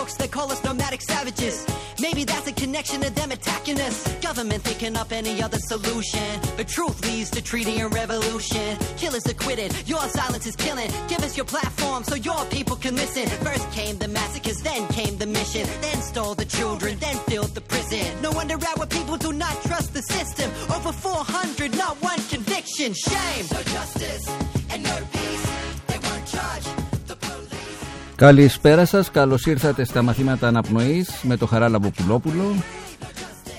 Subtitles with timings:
[0.00, 1.66] books that call us nomadic savages.
[2.00, 3.96] Maybe that's a connection to them attacking us.
[4.28, 6.26] Government thinking up any other solution.
[6.56, 8.78] But truth leads to treaty and revolution.
[8.96, 10.90] Killers acquitted, your silence is killing.
[11.08, 13.26] Give us your platform so your people can listen.
[13.44, 15.68] First came the massacres, then came the mission.
[15.82, 18.06] Then stole the children, then filled the prison.
[18.22, 20.50] No wonder our people do not trust the system.
[20.74, 22.94] Over 400, not one conviction.
[22.94, 23.44] Shame.
[23.52, 24.24] No justice
[24.70, 25.46] and no peace.
[25.88, 26.79] They weren't charge the police.
[28.20, 32.54] Καλησπέρα σας, καλώς ήρθατε στα μαθήματα αναπνοής με το Χαράλα Βοπουλόπουλο.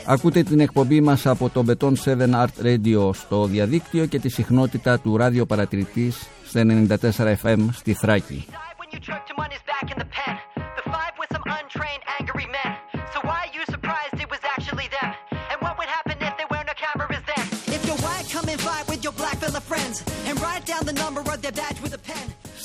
[0.05, 4.99] Ακούτε την εκπομπή μας από το Beton 7 Art Radio στο διαδίκτυο και τη συχνότητα
[4.99, 6.13] του ραδιοπαρατηρητή
[6.45, 8.45] στα 94 FM στη Θράκη.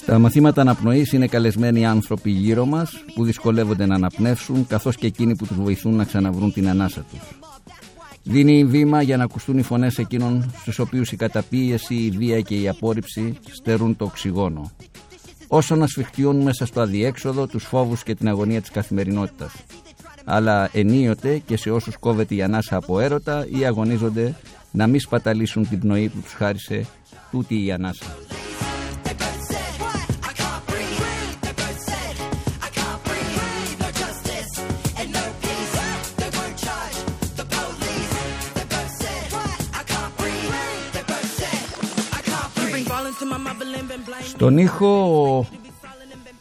[0.07, 5.37] Στα μαθήματα αναπνοής είναι καλεσμένοι άνθρωποι γύρω μας που δυσκολεύονται να αναπνεύσουν καθώς και εκείνοι
[5.37, 7.39] που τους βοηθούν να ξαναβρούν την ανάσα τους.
[8.23, 12.55] Δίνει βήμα για να ακουστούν οι φωνές εκείνων στους οποίους η καταπίεση, η βία και
[12.61, 14.71] η απόρριψη στερούν το οξυγόνο.
[15.49, 19.53] Όσο να σφιχτιούν μέσα στο αδιέξοδο τους φόβους και την αγωνία της καθημερινότητας.
[20.25, 24.35] Αλλά ενίοτε και σε όσους κόβεται η ανάσα από έρωτα ή αγωνίζονται
[24.71, 26.87] να μην σπαταλήσουν την πνοή που τους χάρισε
[27.31, 28.07] τούτη η ανάσα.
[44.39, 45.47] Τον ήχο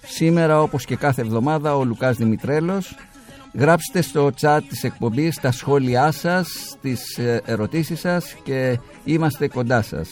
[0.05, 2.95] σήμερα όπως και κάθε εβδομάδα ο Λουκάς Δημητρελός
[3.57, 9.81] Γράψτε στο chat της εκπομπής τα σχόλιά σας, τις ε, ερωτήσεις σας και είμαστε κοντά
[9.81, 10.09] σας.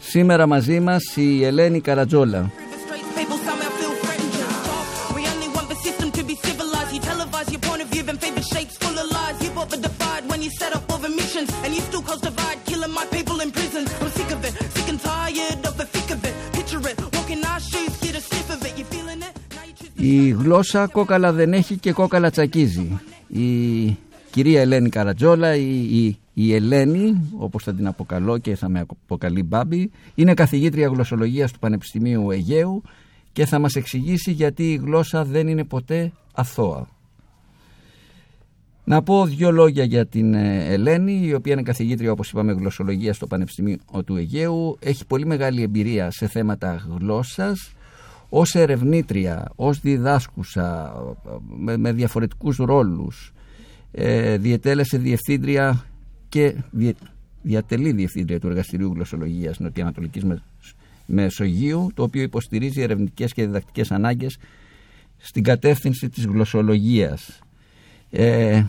[0.00, 2.50] Σήμερα μαζί μας η Ελένη Καρατζόλα.
[20.06, 23.00] Η γλώσσα κόκαλα δεν έχει και κόκαλα τσακίζει.
[23.28, 23.96] Η
[24.30, 29.42] κυρία Ελένη Καρατζόλα, η, η, η Ελένη, όπως θα την αποκαλώ και θα με αποκαλεί
[29.42, 32.82] Μπάμπη, είναι καθηγήτρια γλωσσολογίας του Πανεπιστημίου Αιγαίου
[33.32, 36.88] και θα μας εξηγήσει γιατί η γλώσσα δεν είναι ποτέ αθώα.
[38.84, 43.16] Να πω δύο λόγια για την ε, Ελένη, η οποία είναι καθηγήτρια, όπως είπαμε, γλωσσολογίας
[43.16, 44.78] στο Πανεπιστημίο του Αιγαίου.
[44.80, 47.72] Έχει πολύ μεγάλη εμπειρία σε θέματα γλώσσας,
[48.36, 50.94] ως ερευνήτρια, ως διδάσκουσα,
[51.58, 53.32] με, με διαφορετικούς ρόλους.
[53.92, 55.84] Ε, διετέλεσε διευθύντρια
[56.28, 56.92] και διε,
[57.42, 60.42] διατελεί διευθύντρια του Εργαστηρίου Γλωσσολογίας Νοτιοανατολικής Με-
[61.06, 64.38] Μεσογείου, το οποίο υποστηρίζει ερευνητικές και διδακτικές ανάγκες
[65.16, 67.38] στην κατεύθυνση της γλωσσολογίας.
[68.10, 68.64] Ε,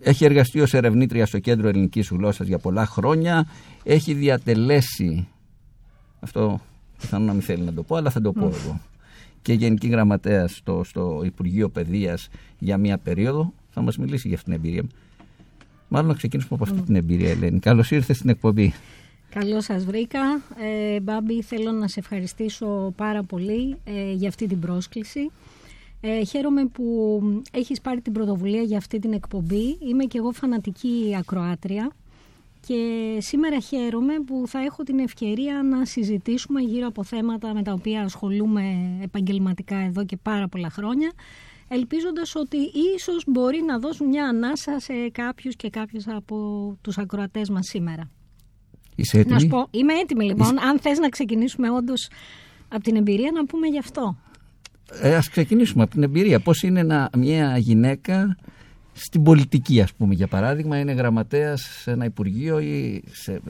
[0.00, 3.46] έχει εργαστεί ως ερευνήτρια στο Κέντρο Ελληνικής Γλώσσας για πολλά χρόνια.
[3.82, 5.28] Έχει διατελέσει,
[6.20, 6.60] αυτό
[7.00, 8.80] πιθανόν να μην θέλει να το πω, αλλά θα το πω εγώ,
[9.42, 12.28] και Γενική Γραμματέα στο, στο Υπουργείο Παιδείας
[12.58, 13.52] για μία περίοδο.
[13.70, 14.88] Θα μας μιλήσει για αυτήν την εμπειρία.
[15.88, 17.58] Μάλλον να ξεκινήσουμε από αυτή την εμπειρία, Ελένη.
[17.58, 18.72] Καλώς ήρθες στην εκπομπή.
[19.30, 20.20] Καλώς σας βρήκα.
[20.94, 25.30] Ε, Μπάμπη, θέλω να σε ευχαριστήσω πάρα πολύ ε, για αυτή την πρόσκληση.
[26.00, 27.20] Ε, χαίρομαι που
[27.52, 29.78] έχεις πάρει την πρωτοβουλία για αυτή την εκπομπή.
[29.88, 31.90] Είμαι και εγώ φανατική ακροάτρια
[32.66, 37.72] και σήμερα χαίρομαι που θα έχω την ευκαιρία να συζητήσουμε γύρω από θέματα με τα
[37.72, 38.62] οποία ασχολούμαι
[39.02, 41.12] επαγγελματικά εδώ και πάρα πολλά χρόνια
[41.72, 42.56] ελπίζοντας ότι
[42.96, 46.36] ίσως μπορεί να δώσουν μια ανάσα σε κάποιους και κάποιες από
[46.80, 48.10] τους ακροατές μας σήμερα.
[48.94, 50.58] Είσαι έτοιμη; Να σου πω, είμαι έτοιμη λοιπόν.
[50.58, 52.08] Αν θες να ξεκινήσουμε όντως
[52.68, 54.16] από την εμπειρία να πούμε γι' αυτό.
[55.00, 56.40] Ε, ας ξεκινήσουμε από την εμπειρία.
[56.40, 58.36] Πώς είναι να, μια γυναίκα
[59.02, 63.40] στην πολιτική, ας πούμε, για παράδειγμα, είναι γραμματέας σε ένα υπουργείο ή σε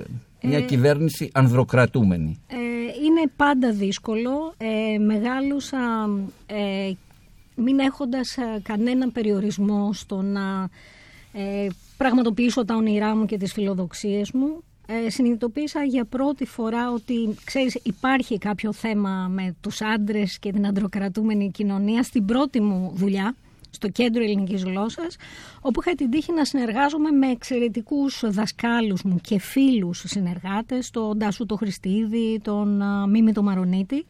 [0.43, 2.41] μια Ε, κυβέρνηση ανδροκρατούμενη.
[2.47, 2.57] Ε,
[3.05, 4.55] είναι πάντα δύσκολο.
[4.59, 5.79] Ε, μεγάλουσα
[6.47, 6.93] ε,
[7.55, 10.69] μην έχοντας ε, κανένα περιορισμό στο να
[11.33, 14.63] ε, πραγματοποιήσω τα όνειρά μου και τις φιλοδοξίες μου.
[14.87, 17.15] Ε, συνειδητοποίησα για πρώτη φορά ότι
[17.45, 23.35] ξέρεις, υπάρχει κάποιο θέμα με τους άντρες και την αντροκρατούμενη κοινωνία στην πρώτη μου δουλειά
[23.71, 25.17] στο κέντρο ελληνικής γλώσσας,
[25.61, 31.47] όπου είχα την τύχη να συνεργάζομαι με εξαιρετικούς δασκάλους μου και φίλους συνεργάτες, τον Τάσου
[31.47, 34.07] το Χριστίδη, τον Μίμη το Μαρονίτη.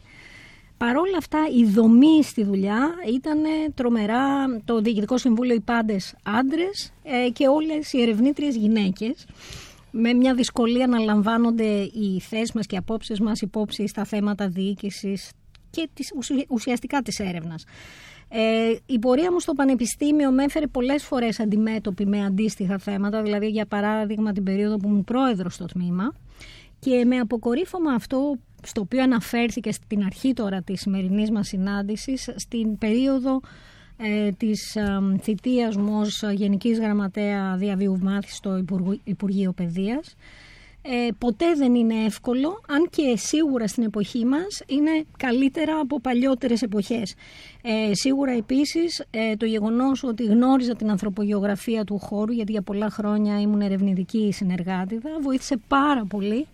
[0.77, 3.39] Παρόλα αυτά η δομή στη δουλειά ήταν
[3.75, 9.27] τρομερά, το Διοικητικό Συμβούλιο οι πάντες άντρες ε, και όλες οι ερευνήτριες γυναίκες
[9.91, 14.49] με μια δυσκολία να λαμβάνονται οι θέσεις μας και οι απόψεις μας υπόψη στα θέματα
[14.49, 15.31] διοίκησης
[15.71, 16.13] και της,
[16.49, 17.65] ουσιαστικά της έρευνας.
[18.33, 23.49] Ε, η πορεία μου στο Πανεπιστήμιο με έφερε πολλές φορές αντιμέτωπη με αντίστοιχα θέματα, δηλαδή
[23.49, 26.15] για παράδειγμα την περίοδο που ήμουν πρόεδρος στο τμήμα
[26.79, 32.79] και με αποκορύφωμα αυτό στο οποίο αναφέρθηκε στην αρχή τώρα της σημερινής μας συνάντησης, στην
[32.79, 33.41] περίοδο
[33.97, 38.65] ε, της ε, θητείας μου ως Γενικής Γραμματέα Διαβίου Μάθης στο
[39.05, 40.17] Υπουργείο Παιδείας.
[40.83, 46.63] Ε, ποτέ δεν είναι εύκολο, αν και σίγουρα στην εποχή μας είναι καλύτερα από παλιότερες
[46.63, 47.15] εποχές.
[47.63, 52.91] Ε, σίγουρα επίσης ε, το γεγονός ότι γνώριζα την ανθρωπογεωγραφία του χώρου, γιατί για πολλά
[52.91, 56.47] χρόνια ήμουν ερευνητική συνεργάτηδα, βοήθησε πάρα πολύ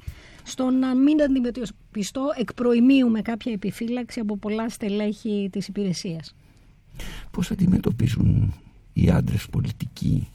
[0.42, 6.34] στο να μην αντιμετωπιστώ εκ προημίου με κάποια επιφύλαξη από πολλά στελέχη της υπηρεσίας.
[7.30, 8.54] Πώς αντιμετωπίζουν
[8.92, 10.28] οι άντρες πολιτικοί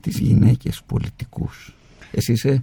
[0.00, 1.74] τις γυναίκες πολιτικούς;
[2.10, 2.62] Εσύ είσαι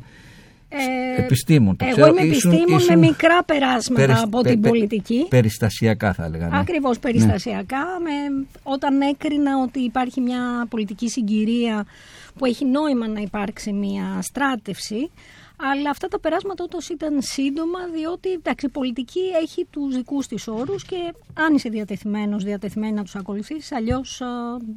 [0.70, 1.76] ε, επιστήμον.
[1.76, 5.26] Το εγώ είμαι επιστήμον με μικρά περάσματα από την πολιτική.
[5.30, 6.48] Περιστασιακά θα έλεγα.
[6.48, 6.60] Ναι.
[6.60, 7.02] Ακριβώς ναι.
[7.02, 7.86] περιστασιακά.
[8.04, 11.86] Με, όταν έκρινα ότι υπάρχει μια πολιτική συγκυρία
[12.38, 15.10] που έχει νόημα να υπάρξει μια στράτευση
[15.62, 20.48] αλλά αυτά τα περάσματα ούτως ήταν σύντομα, διότι εντάξει, η πολιτική έχει τους δικούς της
[20.48, 24.22] όρους και αν είσαι διατεθειμένος, διατεθειμένη να τους ακολουθήσεις, αλλιώς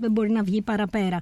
[0.00, 1.20] δεν μπορεί να βγει παραπέρα.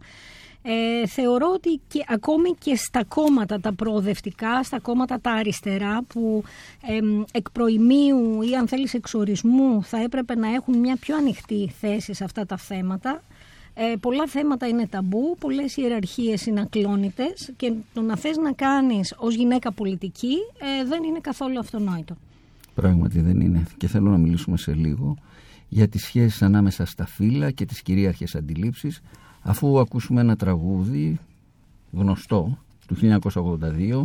[0.63, 6.43] Ε, θεωρώ ότι και, ακόμη και στα κόμματα τα προοδευτικά, στα κόμματα τα αριστερά που
[6.89, 6.99] ε,
[7.33, 12.25] εκ προημίου ή αν θέλεις εξορισμού θα έπρεπε να έχουν μια πιο ανοιχτή θέση σε
[12.25, 13.23] αυτά τα θέματα
[13.75, 19.15] ε, πολλά θέματα είναι ταμπού, πολλές ιεραρχίες είναι ακλόνητες και το να θες να κάνεις
[19.17, 22.17] ως γυναίκα πολιτική ε, δεν είναι καθόλου αυτονόητο.
[22.75, 25.17] Πράγματι δεν είναι και θέλω να μιλήσουμε σε λίγο
[25.69, 29.01] για τις σχέσεις ανάμεσα στα φύλλα και τις κυρίαρχες αντιλήψεις
[29.51, 31.19] αφού ακούσουμε ένα τραγούδι
[31.93, 34.05] γνωστό του 1982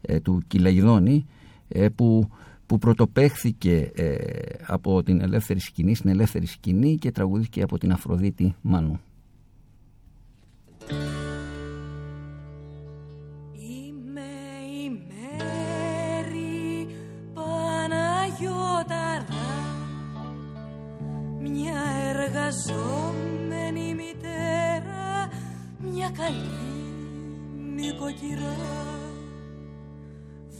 [0.00, 1.26] ε, του Κυλαγιδόνη
[1.68, 2.28] ε, που,
[2.66, 4.16] που πρωτοπέχθηκε ε,
[4.66, 9.00] από την ελεύθερη σκηνή στην ελεύθερη σκηνή και τραγουδήθηκε από την Αφροδίτη Μάνου.
[13.52, 14.30] Είμαι
[14.82, 16.86] η Μέρη
[17.34, 19.24] Παναγιώταρα
[21.40, 21.80] μια
[22.10, 23.23] εργαζόμενη μητέρα
[25.94, 26.50] μια καλή
[27.74, 28.56] νοικοκυρά.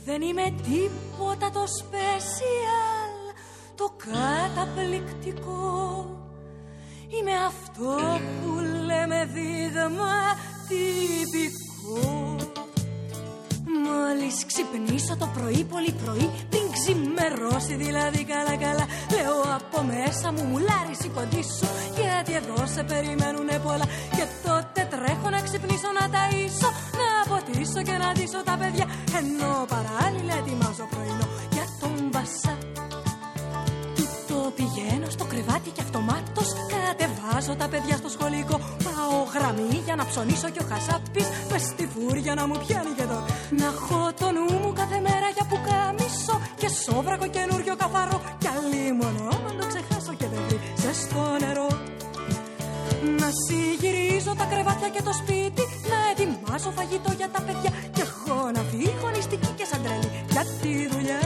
[0.04, 3.14] Δεν είμαι τίποτα το σπεσιάλ
[3.74, 6.06] το καταπληκτικό.
[7.08, 8.50] Είμαι αυτό που
[8.86, 10.36] λέμε δείγμα
[10.68, 12.36] τυπικό.
[13.84, 18.84] Μόλις ξυπνήσω το πρωί πολύ πρωί Πριν ξημερώσει δηλαδή καλά καλά.
[19.14, 21.66] Λέω από μέσα μου μουλάρι σηκωτή σου
[22.00, 23.86] Γιατί εδώ σε περιμένουνε πολλά.
[24.16, 26.68] Και τότε τρέχω να ξυπνήσω να ταΐσω
[27.00, 28.86] Να ποτίσω και να ντύσω τα παιδιά.
[29.20, 31.26] Ενώ παράλληλα ετοιμάζω πρωινό
[34.58, 38.56] πηγαίνω στο κρεβάτι και αυτομάτως Κατεβάζω τα παιδιά στο σχολικό.
[38.86, 43.04] Πάω γραμμή για να ψωνίσω και ο χασάπης μες στη φούρια να μου πιάνει και
[43.08, 43.20] εδώ.
[43.58, 48.18] Να έχω το νου μου κάθε μέρα για που κάμισο Και σόβρακο καινούριο καθαρό.
[48.42, 48.48] Κι
[49.02, 50.42] μόνο να το ξεχάσω και δεν
[50.82, 51.68] σε στο νερό.
[53.20, 57.70] Να συγυρίζω τα κρεβάτια και το σπίτι Να ετοιμάσω φαγητό για τα παιδιά.
[57.94, 61.24] Και έχω να φύγω νηστική και σαν τρέλη Για τη δουλειά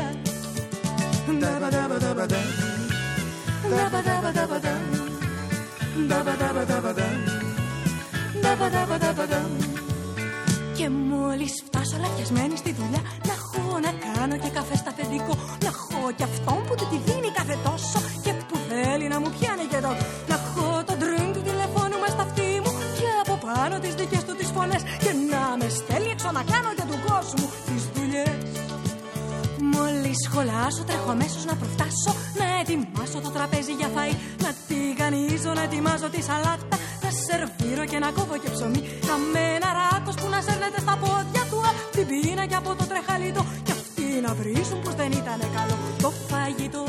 [10.78, 15.34] και μόλις φτάσω λαθιασμένη στη δουλειά Να έχω να κάνω και καφέ στα αφεντικό
[15.64, 19.30] Να έχω και αυτόν που του τη δίνει κάθε τόσο Και που θέλει να μου
[19.36, 19.92] πιάνει και εδώ
[20.30, 24.22] Να έχω το drink του τηλεφώνου μες στα αυτή μου Και από πάνω τις δικές
[24.26, 24.82] του τις φωνές.
[25.04, 28.67] Και να με στέλνει έξω να κάνω για του κόσμου τις δουλειές
[29.74, 32.12] Μόλις σχολάσω τρέχω αμέσως να προφτάσω.
[32.40, 34.14] Να ετοιμάσω το τραπέζι για φαΐ.
[34.44, 36.76] Να τηγανίζω, να ετοιμάζω τη σαλάτα.
[37.02, 38.80] Να σερβίρω και να κόβω και ψωμί.
[39.08, 42.70] Να με ένα ράκος που να σέρνεται στα πόδια του Απ' την πείνα και από
[42.78, 43.40] το τρεχαλίτο.
[43.66, 45.76] Κι αυτοί να βρίζουν πως δεν ήταν καλό.
[46.04, 46.84] Το φαγητό.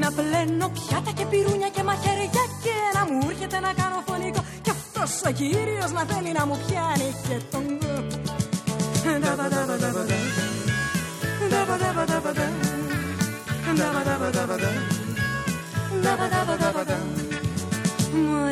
[0.00, 4.40] Να πλένω πιάτα και πυρούνια και μαχαίρια Και να μου έρχεται να κάνω φωνικό.
[4.64, 7.64] Κι αυτός ο κύριος να θέλει να μου πιάνει και τον
[9.06, 10.65] Μόλι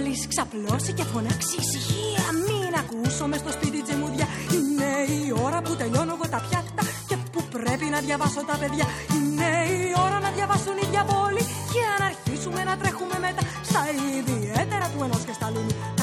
[0.04, 4.26] μόλις ξαπλώσει και φωνάξει ησυχία Μην ακούσω μες στο σπίτι τζεμούδια.
[4.56, 8.86] Είναι η ώρα που τελειώνω εγώ τα πιάτα Και που πρέπει να διαβάσω τα παιδιά.
[9.16, 13.80] Είναι η ώρα να διαβάσουν οι διαβόλοι Και να αρχίσουμε να τρέχουμε μετά Στα
[14.18, 15.93] ιδιαίτερα του ενός και στα λούνου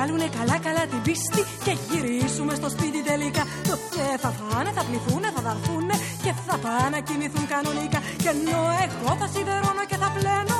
[0.00, 3.42] βγάλουνε καλά καλά την πίστη Και γυρίσουμε στο σπίτι τελικά.
[3.68, 8.00] Τότε θα φάνε, θα πληθούνε, θα δαρθούνε Και θα πάνε να κοιμηθούν κανονικά.
[8.22, 10.58] Και ενώ εγώ θα σιδερώνω και θα πλένω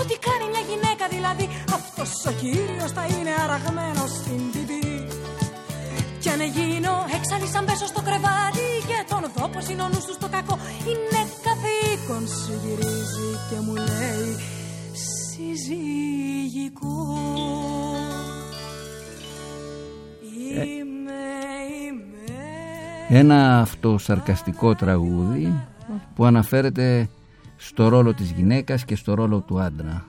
[0.00, 1.44] Ό,τι κάνει μια γυναίκα δηλαδή
[1.78, 4.88] Αυτός ο κύριος θα είναι αραγμένος στην τιμή.
[6.22, 10.04] Κι αν γίνω έξαλλη σαν πέσω στο κρεβάτι Και τον δω πως είναι ο νους
[10.08, 10.54] του στο κακό
[10.90, 14.30] Είναι καθήκον σου γυρίζει και μου λέει
[15.06, 16.94] συζυγικό
[17.36, 18.39] Είμαι, είμαι
[23.08, 25.52] Ένα αυτοσαρκαστικό τραγούδι
[26.14, 27.08] που αναφέρεται
[27.56, 30.04] στο ρόλο της γυναίκας και στο ρόλο του άντρα.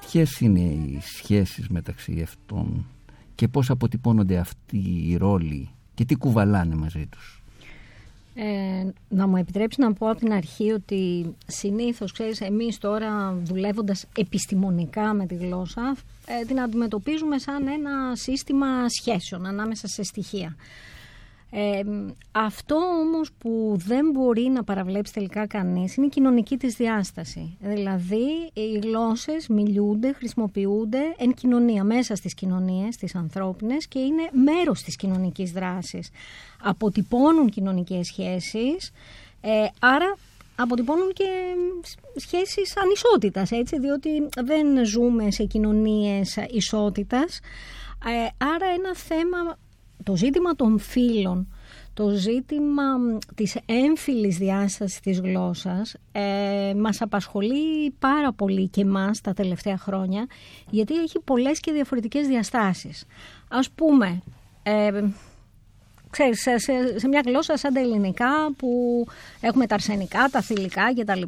[0.00, 2.86] Ποιες είναι οι σχέσεις μεταξύ αυτών
[3.34, 7.35] και πώς αποτυπώνονται αυτοί οι ρόλοι και τι κουβαλάνε μαζί τους;
[8.38, 14.06] Ε, να μου επιτρέψεις να πω από την αρχή ότι συνήθως, ξέρεις, εμείς τώρα δουλεύοντας
[14.16, 20.56] επιστημονικά με τη γλώσσα, ε, την αντιμετωπίζουμε σαν ένα σύστημα σχέσεων ανάμεσα σε στοιχεία.
[21.50, 21.80] Ε,
[22.32, 27.56] αυτό όμως που δεν μπορεί να παραβλέψει τελικά κανείς είναι η κοινωνική της διάσταση.
[27.60, 34.82] Δηλαδή οι γλώσσες μιλούνται, χρησιμοποιούνται εν κοινωνία, μέσα στις κοινωνίες, τις ανθρώπινες και είναι μέρος
[34.82, 36.10] της κοινωνικής δράσης.
[36.62, 38.92] Αποτυπώνουν κοινωνικές σχέσεις,
[39.40, 40.16] ε, άρα
[40.56, 41.28] αποτυπώνουν και
[42.16, 47.40] σχέσεις ανισότητας, έτσι, διότι δεν ζούμε σε κοινωνίες ισότητας.
[48.06, 49.58] Ε, άρα ένα θέμα
[50.02, 51.48] το ζήτημα των φύλων,
[51.94, 52.84] το ζήτημα
[53.34, 60.26] της έμφυλης διάστασης της γλώσσας ε, μας απασχολεί πάρα πολύ και μας τα τελευταία χρόνια
[60.70, 63.04] γιατί έχει πολλές και διαφορετικές διαστάσεις.
[63.48, 64.22] Ας πούμε,
[64.62, 64.90] ε,
[66.10, 66.58] ξέρεις, σε,
[66.98, 68.68] σε, μια γλώσσα σαν τα ελληνικά που
[69.40, 71.22] έχουμε τα αρσενικά, τα θηλυκά κτλ.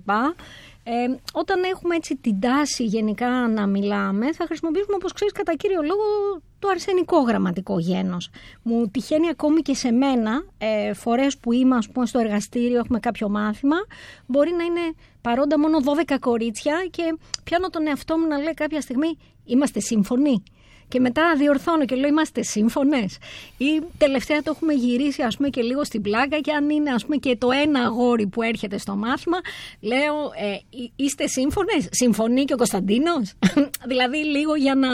[0.85, 5.83] Ε, όταν έχουμε έτσι την τάση γενικά να μιλάμε, θα χρησιμοποιήσουμε, όπως ξέρεις, κατά κύριο
[5.83, 6.03] λόγο
[6.59, 8.31] το αρσενικό γραμματικό γένος.
[8.63, 12.99] Μου τυχαίνει ακόμη και σε μένα, ε, φορές που είμαι ας πούμε, στο εργαστήριο, έχουμε
[12.99, 13.77] κάποιο μάθημα,
[14.27, 18.81] μπορεί να είναι παρόντα μόνο 12 κορίτσια και πιάνω τον εαυτό μου να λέει κάποια
[18.81, 20.43] στιγμή «Είμαστε σύμφωνοι»
[20.89, 23.19] και μετά διορθώνω και λέω είμαστε σύμφωνες.
[23.59, 27.05] Ή τελευταία το έχουμε γυρίσει ας πούμε και λίγο στην πλάκα και αν είναι ας
[27.05, 29.39] πούμε και το ένα αγόρι που έρχεται στο μάθημα
[29.81, 30.59] λέω ε,
[30.97, 33.33] είστε σύμφωνες, συμφωνεί και ο Κωνσταντίνος.
[33.91, 34.89] δηλαδή λίγο για να...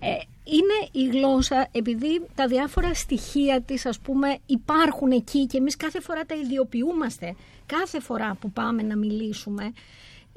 [0.00, 5.76] Ε, είναι η γλώσσα επειδή τα διάφορα στοιχεία της ας πούμε υπάρχουν εκεί και εμείς
[5.76, 7.34] κάθε φορά τα ιδιοποιούμαστε
[7.66, 9.72] κάθε φορά που πάμε να μιλήσουμε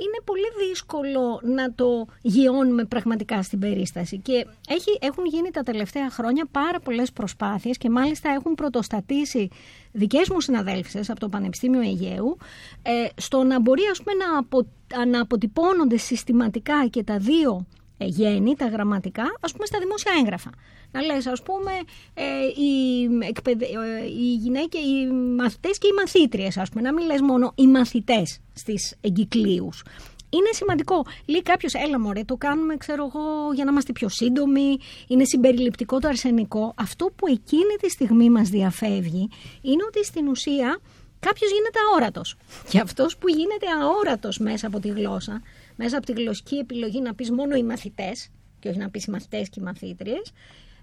[0.02, 4.18] είναι πολύ δύσκολο να το γιώνουμε πραγματικά στην περίσταση.
[4.18, 9.50] Και έχει, έχουν γίνει τα τελευταία χρόνια πάρα πολλές προσπάθειες και μάλιστα έχουν πρωτοστατήσει
[9.92, 12.38] δικές μου συναδέλφισες από το Πανεπιστήμιο Αιγαίου
[12.82, 14.68] ε, στο να μπορεί ας πούμε, να, απο,
[15.08, 17.66] να αποτυπώνονται συστηματικά και τα δύο
[18.06, 20.50] γέννη, τα γραμματικά, ας πούμε στα δημόσια έγγραφα.
[20.92, 21.72] Να λες, ας πούμε,
[22.14, 22.24] ε,
[22.62, 23.66] οι, εκπαιδε...
[23.66, 26.82] Ε, οι γυναίκες, οι μαθητές και οι μαθήτριες, ας πούμε.
[26.82, 29.84] Να μην λες μόνο οι μαθητές στις εγκυκλίους.
[30.30, 31.06] Είναι σημαντικό.
[31.26, 34.78] Λέει κάποιος, έλα μωρέ, το κάνουμε, ξέρω εγώ, για να είμαστε πιο σύντομοι.
[35.08, 36.74] Είναι συμπεριληπτικό το αρσενικό.
[36.76, 39.30] Αυτό που εκείνη τη στιγμή μας διαφεύγει
[39.62, 40.80] είναι ότι στην ουσία
[41.20, 42.36] κάποιος γίνεται αόρατος.
[42.70, 45.42] Και αυτός που γίνεται αόρατος μέσα από τη γλώσσα,
[45.82, 49.12] μέσα από τη γλωσσική επιλογή να πεις μόνο οι μαθητές, και όχι να πεις οι
[49.12, 50.32] μαθητές και οι μαθήτριες,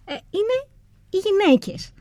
[0.04, 0.56] ε, είναι
[1.10, 1.92] οι γυναίκες.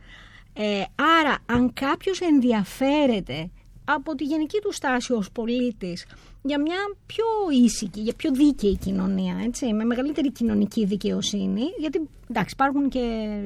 [0.54, 0.84] Ε,
[1.20, 3.50] άρα αν κάποιος ενδιαφέρεται
[3.86, 6.06] από τη γενική του στάση ως πολίτης
[6.44, 7.25] για μια πιο
[7.64, 13.04] ήσυχη, για πιο δίκαιη κοινωνία, έτσι, με μεγαλύτερη κοινωνική δικαιοσύνη, γιατί εντάξει υπάρχουν και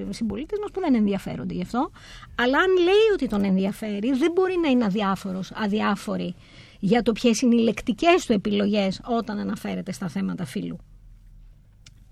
[0.09, 1.91] συμπολίτες μας που δεν ενδιαφέρονται γι' αυτό,
[2.35, 6.35] αλλά αν λέει ότι τον ενδιαφέρει δεν μπορεί να είναι αδιάφορος, αδιάφορη
[6.79, 10.77] για το ποιες είναι οι λεκτικές του επιλογές όταν αναφέρεται στα θέματα φύλου.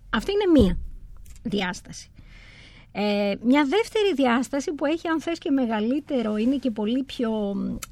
[0.10, 0.78] Αυτή είναι μία
[1.44, 2.12] διάσταση.
[2.92, 7.32] Ε, μια δεύτερη διάσταση που έχει αν θες και μεγαλύτερο, είναι και πολύ πιο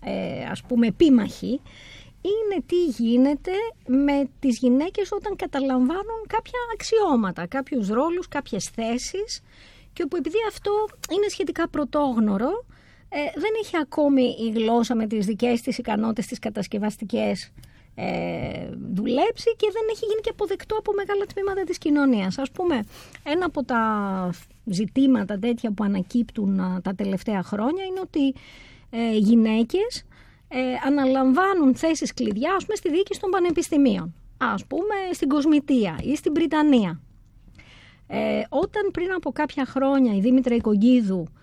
[0.04, 1.62] ε, ας πούμε επίμαχη,
[2.22, 3.52] είναι τι γίνεται
[3.88, 9.42] με τις γυναίκες όταν καταλαμβάνουν κάποια αξιώματα, κάποιους ρόλους, κάποιες θέσεις
[9.94, 10.72] και όπου επειδή αυτό
[11.12, 12.66] είναι σχετικά πρωτόγνωρο,
[13.10, 17.52] ε, δεν έχει ακόμη η γλώσσα με τις δικές της ικανότητες, τις κατασκευαστικές
[17.96, 22.38] ε, δουλέψει και δεν έχει γίνει και αποδεκτό από μεγάλα τμήματα της κοινωνίας.
[22.38, 22.84] Ας πούμε,
[23.24, 23.82] ένα από τα
[24.66, 28.34] ζητήματα τέτοια που ανακύπτουν τα τελευταία χρόνια είναι ότι
[28.90, 30.06] ε, γυναίκες
[30.48, 34.14] ε, αναλαμβάνουν θέσεις κλειδιά ας πούμε, στη διοίκηση των πανεπιστημίων.
[34.38, 37.00] ας πούμε στην Κοσμητεία ή στην Βρυτανία.
[38.08, 41.36] Ε, όταν πριν από κάποια χρόνια η Δήμητρα Οικογίδου ε,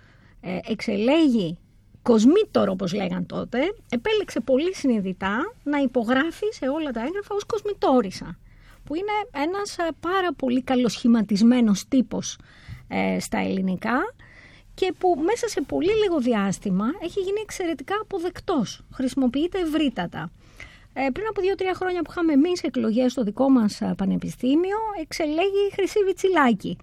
[0.68, 1.58] εξελέγει
[2.02, 3.58] κοσμήτορο όπως λέγαν τότε,
[3.88, 8.38] επέλεξε πολύ συνειδητά να υπογράφει σε όλα τα έγγραφα ως κοσμητόρισα,
[8.84, 12.38] που είναι ένας ε, πάρα πολύ καλοσχηματισμένος τύπος
[12.88, 14.14] ε, στα ελληνικά
[14.75, 20.30] και που μέσα σε πολύ λίγο διάστημα έχει γίνει εξαιρετικά αποδεκτός, χρησιμοποιείται ευρύτατα.
[20.94, 25.75] Ε, πριν από δύο-τρία χρόνια που είχαμε εμείς εκλογές στο δικό μας πανεπιστήμιο, εξελέγει η
[25.75, 26.76] Χρυσή Βιτσιλάκη.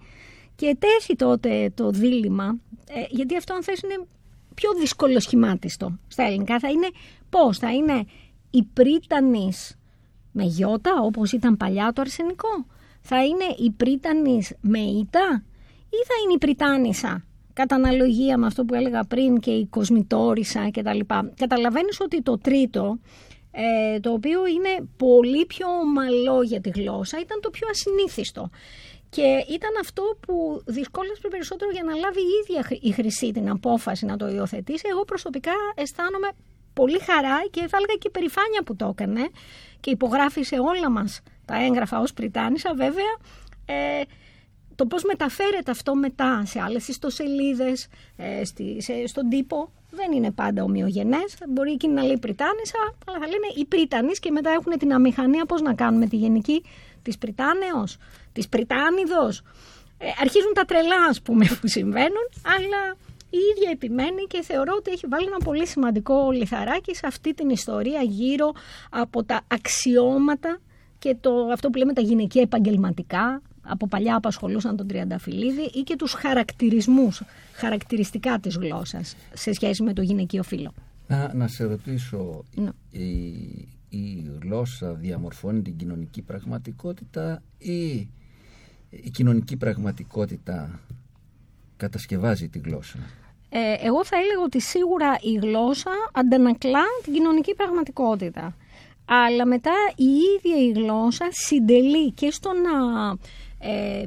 [0.60, 4.06] Και τέθη τότε το δίλημα, ε, γιατί αυτό αν θες είναι
[4.54, 6.58] πιο δύσκολο σχημάτιστο στα ελληνικά.
[6.58, 6.88] Θα είναι
[7.30, 8.04] πώς, θα είναι
[8.50, 9.76] η πρίτανης
[10.32, 12.66] με γιώτα όπως ήταν παλιά το αρσενικό;
[13.00, 15.42] Θα είναι η πρίτανης με ήττα
[15.88, 20.70] ή θα είναι η πριτάνησα κατά αναλογία με αυτό που έλεγα πριν και η κοσμητόρισα
[20.70, 21.00] κτλ.
[21.36, 22.98] Καταλαβαίνεις ότι το τρίτο
[23.52, 28.50] ε, το οποίο είναι πολύ πιο ομαλό για τη γλώσσα, ήταν το πιο ασυνήθιστο.
[29.10, 34.04] Και ήταν αυτό που δυσκόλεψε περισσότερο για να λάβει η ίδια η Χρυσή την απόφαση
[34.06, 34.86] να το υιοθετήσει.
[34.90, 36.28] Εγώ προσωπικά αισθάνομαι
[36.72, 39.28] πολύ χαρά και θα έλεγα και περηφάνεια που το έκανε
[39.80, 43.12] και υπογράφει σε όλα μας τα έγγραφα ως Πριτάνισσα βέβαια.
[43.66, 44.02] Ε,
[44.74, 50.30] το πώς μεταφέρεται αυτό μετά σε άλλες ιστοσελίδες, ε, στη, σε, στον τύπο, δεν είναι
[50.30, 51.36] πάντα ομοιογενές.
[51.48, 55.44] Μπορεί εκείνη να λέει Πριτάνισσα, αλλά θα λένε η Πρίτανης και μετά έχουν την αμηχανία
[55.46, 56.62] πώς να κάνουμε τη γενική
[57.02, 57.96] της Πριτάνεως,
[58.32, 59.42] της Πριτάνιδος.
[59.98, 62.96] Ε, αρχίζουν τα τρελά, ας πούμε, που συμβαίνουν, αλλά
[63.30, 67.48] η ίδια επιμένει και θεωρώ ότι έχει βάλει ένα πολύ σημαντικό λιθαράκι σε αυτή την
[67.48, 68.52] ιστορία γύρω
[68.90, 70.58] από τα αξιώματα
[70.98, 75.96] και το, αυτό που λέμε τα γυναικεία επαγγελματικά, από παλιά απασχολούσαν τον Τριανταφυλλίδη ή και
[75.96, 77.22] τους χαρακτηρισμούς,
[77.54, 80.72] χαρακτηριστικά της γλώσσας σε σχέση με το γυναικείο φύλλο.
[81.06, 82.70] Να, να σε ρωτήσω, Ναι.
[82.90, 88.08] η, η γλώσσα διαμορφώνει την κοινωνική πραγματικότητα ή
[88.90, 90.80] η κοινωνική πραγματικότητα
[91.76, 92.98] κατασκευάζει τη γλώσσα;
[93.48, 98.56] Ε, εγώ θα έλεγα ότι σίγουρα η γλώσσα αντανακλά την κοινωνική πραγματικότητα.
[99.04, 103.10] Αλλά μετά η ίδια η γλώσσα συντελεί και στο να,
[103.68, 104.04] ε,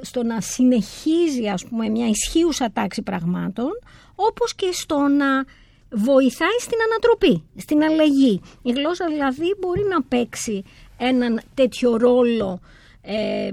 [0.00, 3.70] στο να συνεχίζει ας πούμε, μια ισχύουσα τάξη πραγμάτων,
[4.14, 5.44] όπως και στο να
[5.92, 8.40] βοηθάει στην ανατροπή, στην αλλαγή.
[8.62, 10.62] Η γλώσσα δηλαδή μπορεί να παίξει
[10.96, 12.60] έναν τέτοιο ρόλο
[13.02, 13.50] ε,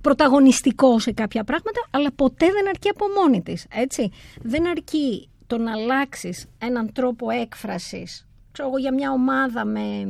[0.00, 4.10] πρωταγωνιστικό σε κάποια πράγματα, αλλά ποτέ δεν αρκεί από μόνη της, έτσι.
[4.42, 10.06] Δεν αρκεί το να αλλάξεις έναν τρόπο έκφρασης, ξέρω εγώ, για μια ομάδα με,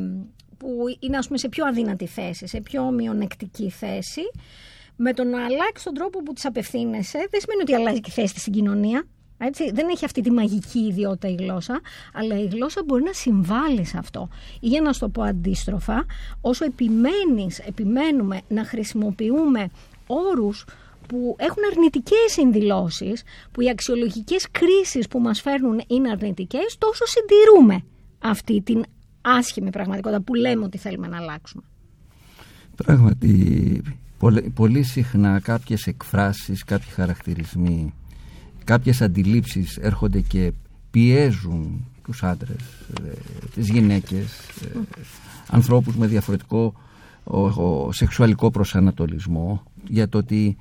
[0.58, 4.22] που είναι ας πούμε σε πιο αδύνατη θέση, σε πιο μειονεκτική θέση,
[4.96, 8.12] με το να αλλάξεις τον τρόπο που της απευθύνεσαι, δεν σημαίνει ότι αλλάζει και η
[8.12, 9.06] θέση της στην κοινωνία.
[9.38, 11.80] Έτσι, δεν έχει αυτή τη μαγική ιδιότητα η γλώσσα,
[12.12, 14.28] αλλά η γλώσσα μπορεί να συμβάλλει σε αυτό.
[14.60, 16.04] Ή για να σου το πω αντίστροφα,
[16.40, 19.70] όσο επιμένεις, επιμένουμε να χρησιμοποιούμε
[20.06, 20.64] όρους
[21.06, 23.22] που έχουν αρνητικές συνδηλώσεις,
[23.52, 27.84] που οι αξιολογικές κρίσεις που μας φέρνουν είναι αρνητικές, τόσο συντηρούμε
[28.18, 28.84] αυτή την
[29.20, 31.62] άσχημη πραγματικότητα που λέμε ότι θέλουμε να αλλάξουμε.
[32.76, 33.82] Πράγματι,
[34.18, 37.94] πολύ, πολύ συχνά κάποιες εκφράσεις, κάποιοι χαρακτηρισμοί,
[38.66, 40.52] κάποιες αντιλήψεις έρχονται και
[40.90, 42.62] πιέζουν τους άντρες,
[43.04, 43.12] ε,
[43.54, 44.78] τις γυναίκες, ε,
[45.50, 46.74] ανθρώπους με διαφορετικό
[47.24, 50.56] ο, ο, σεξουαλικό προσανατολισμό για το ότι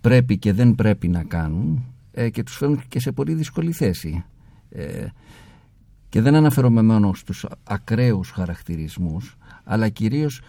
[0.00, 4.24] πρέπει και δεν πρέπει να κάνουν ε, και τους φέρνουν και σε πολύ δύσκολη θέση.
[4.70, 5.06] Ε,
[6.08, 10.40] και δεν αναφέρομαι μόνο στους ακραίους χαρακτηρισμούς αλλά κυρίως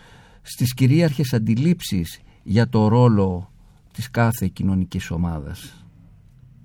[0.41, 3.51] στις κυρίαρχες αντιλήψεις για το ρόλο
[3.93, 5.80] της κάθε κοινωνικής ομάδας.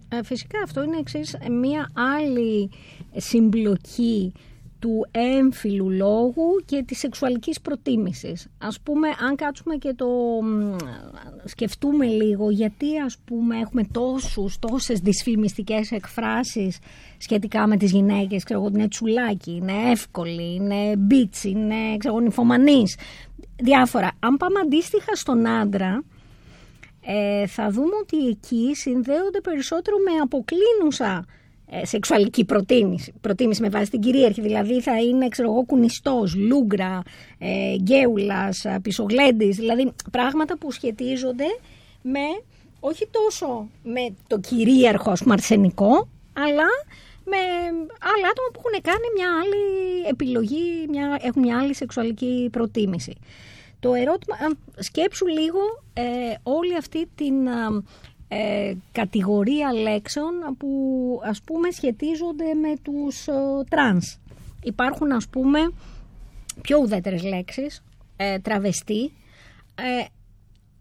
[0.08, 2.70] Ε, φυσικά αυτό είναι εξής μια άλλη
[3.16, 4.32] συμπλοκή
[4.78, 8.48] του έμφυλου λόγου και της σεξουαλικής προτίμησης.
[8.58, 10.06] Ας πούμε, αν κάτσουμε και το
[11.44, 16.78] σκεφτούμε λίγο, γιατί ας πούμε έχουμε τόσους, τόσες δυσφημιστικές εκφράσεις
[17.18, 22.24] σχετικά με τις γυναίκες, ξέρω εγώ, είναι τσουλάκι, είναι εύκολη, είναι μπίτσι, είναι, ξέρω εγώ,
[22.24, 22.96] νυφομανής,
[23.56, 24.10] διάφορα.
[24.18, 26.02] Αν πάμε αντίστοιχα στον άντρα,
[27.06, 31.26] ε, θα δούμε ότι εκεί συνδέονται περισσότερο με αποκλίνουσα
[31.70, 34.40] ε, σεξουαλική προτίμηση, προτίμηση με βάση την κυρίαρχη.
[34.40, 37.02] Δηλαδή θα είναι, ξέρω εγώ, κουνιστός, λούγκρα,
[37.38, 41.44] ε, γκέουλας, ε, πισογλέντης, δηλαδή πράγματα που σχετίζονται
[42.02, 42.20] με
[42.80, 46.68] όχι τόσο με το κυρίαρχο ας πούμε, αρσενικό, αλλά
[47.24, 47.36] με
[48.00, 49.62] άλλα άτομα που έχουν κάνει μια άλλη
[50.08, 53.16] επιλογή, μια, έχουν μια άλλη σεξουαλική προτίμηση.
[53.86, 54.36] Το ερώτημα,
[54.78, 55.60] σκέψου λίγο
[55.92, 57.46] ε, όλη αυτή την
[58.28, 60.68] ε, κατηγορία λέξεων που
[61.24, 63.32] ας πούμε σχετίζονται με τους ε,
[63.70, 64.18] τρανς.
[64.62, 65.72] Υπάρχουν ας πούμε
[66.62, 67.82] πιο ουδέτερες λέξεις
[68.16, 69.12] ε, τραβεστή,
[69.74, 70.04] ε,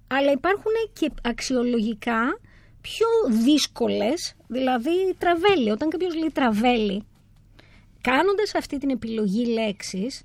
[0.07, 2.39] αλλά υπάρχουν και αξιολογικά
[2.81, 3.07] πιο
[3.43, 5.71] δύσκολες, δηλαδή τραβέλι.
[5.71, 7.03] Όταν κάποιος λέει τραβέλι,
[8.01, 10.23] κάνοντας αυτή την επιλογή λέξης,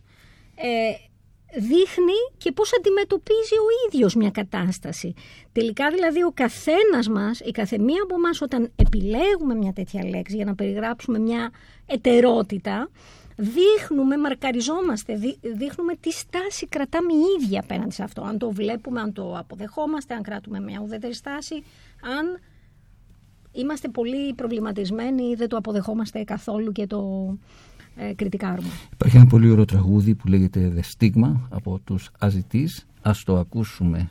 [0.55, 1.10] ε,
[1.55, 5.15] δείχνει και πώς αντιμετωπίζει ο ίδιος μια κατάσταση.
[5.53, 10.45] Τελικά δηλαδή ο καθένας μας, η καθεμία από εμάς όταν επιλέγουμε μια τέτοια λέξη για
[10.45, 11.51] να περιγράψουμε μια
[11.87, 12.91] ετερότητα,
[13.37, 18.23] δείχνουμε, μαρκαριζόμαστε, δείχνουμε τι στάση κρατάμε οι ίδιοι απέναντι σε αυτό.
[18.23, 21.55] Αν το βλέπουμε, αν το αποδεχόμαστε, αν κράτουμε μια ουδέτερη στάση,
[22.19, 22.39] αν
[23.53, 27.33] είμαστε πολύ προβληματισμένοι ή δεν το αποδεχόμαστε καθόλου και το
[28.01, 28.69] ε, κριτικάρουμε.
[28.93, 32.87] Υπάρχει ένα πολύ ωραίο τραγούδι που λέγεται The Stigma από τους Αζητής.
[33.03, 34.11] Ας το ακούσουμε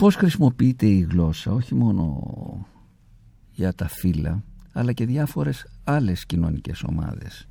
[0.00, 2.66] Πώς χρησιμοποιείται η γλώσσα όχι μόνο
[3.52, 7.48] για τα φύλλα αλλά και διάφορες άλλες κοινωνικές ομάδες.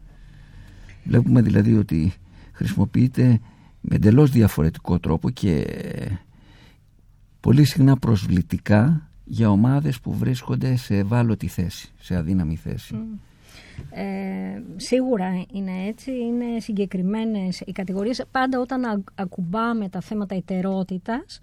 [1.04, 2.14] Βλέπουμε δηλαδή ότι
[2.52, 3.40] χρησιμοποιείται
[3.82, 5.66] με εντελώς διαφορετικό τρόπο και
[7.40, 12.96] πολύ συχνά προσβλητικά για ομάδες που βρίσκονται σε ευάλωτη θέση, σε αδύναμη θέση.
[13.92, 18.26] Ε, σίγουρα είναι έτσι, είναι συγκεκριμένες οι κατηγορίες.
[18.32, 21.40] Πάντα όταν α- ακουμπάμε τα θέματα ιτερότητας,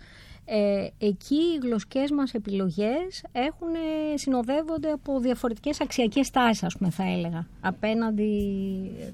[0.49, 6.91] ε, εκεί οι γλωσσικές μας επιλογές έχουν, ε, συνοδεύονται από διαφορετικές αξιακές τάσεις, ας πούμε,
[6.91, 8.31] θα έλεγα, απέναντι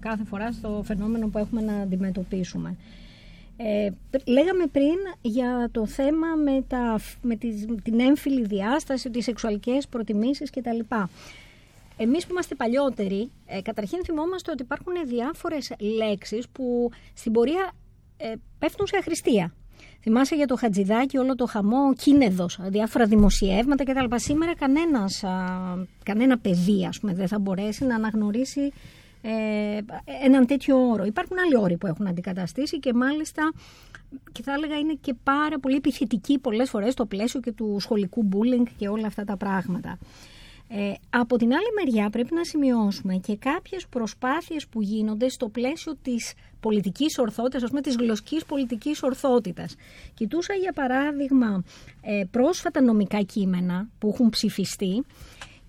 [0.01, 2.77] κάθε φορά στο φαινόμενο που έχουμε να αντιμετωπίσουμε.
[3.57, 9.25] Ε, πρ- λέγαμε πριν για το θέμα με, τα, με τις- την έμφυλη διάσταση, τις
[9.25, 10.79] σεξουαλικές προτιμήσεις κτλ.
[11.97, 17.73] Εμείς που είμαστε παλιότεροι, ε, καταρχήν θυμόμαστε ότι υπάρχουν διάφορες λέξεις που στην πορεία
[18.17, 19.55] ε, πέφτουν σε αχρηστία.
[20.01, 24.15] Θυμάσαι για το χατζηδάκι όλο το χαμό κίνεδος, διάφορα δημοσιεύματα κτλ.
[24.15, 25.31] Σήμερα κανένας, α,
[26.03, 28.73] κανένα παιδί ας πούμε, δεν θα μπορέσει να αναγνωρίσει
[29.23, 29.31] ε,
[30.25, 31.05] έναν τέτοιο όρο.
[31.05, 33.53] Υπάρχουν άλλοι όροι που έχουν αντικαταστήσει και μάλιστα
[34.33, 38.29] και θα έλεγα είναι και πάρα πολύ επιθετικοί πολλές φορές στο πλαίσιο και του σχολικού
[38.33, 39.99] bullying και όλα αυτά τα πράγματα.
[40.75, 45.97] Ε, από την άλλη μεριά πρέπει να σημειώσουμε και κάποιες προσπάθειες που γίνονται στο πλαίσιο
[46.03, 49.75] της πολιτικής ορθότητας, ας πούμε της γλωσσικής πολιτικής ορθότητας.
[50.15, 51.65] Κοιτούσα για παράδειγμα
[52.03, 55.05] ε, πρόσφατα νομικά κείμενα που έχουν ψηφιστεί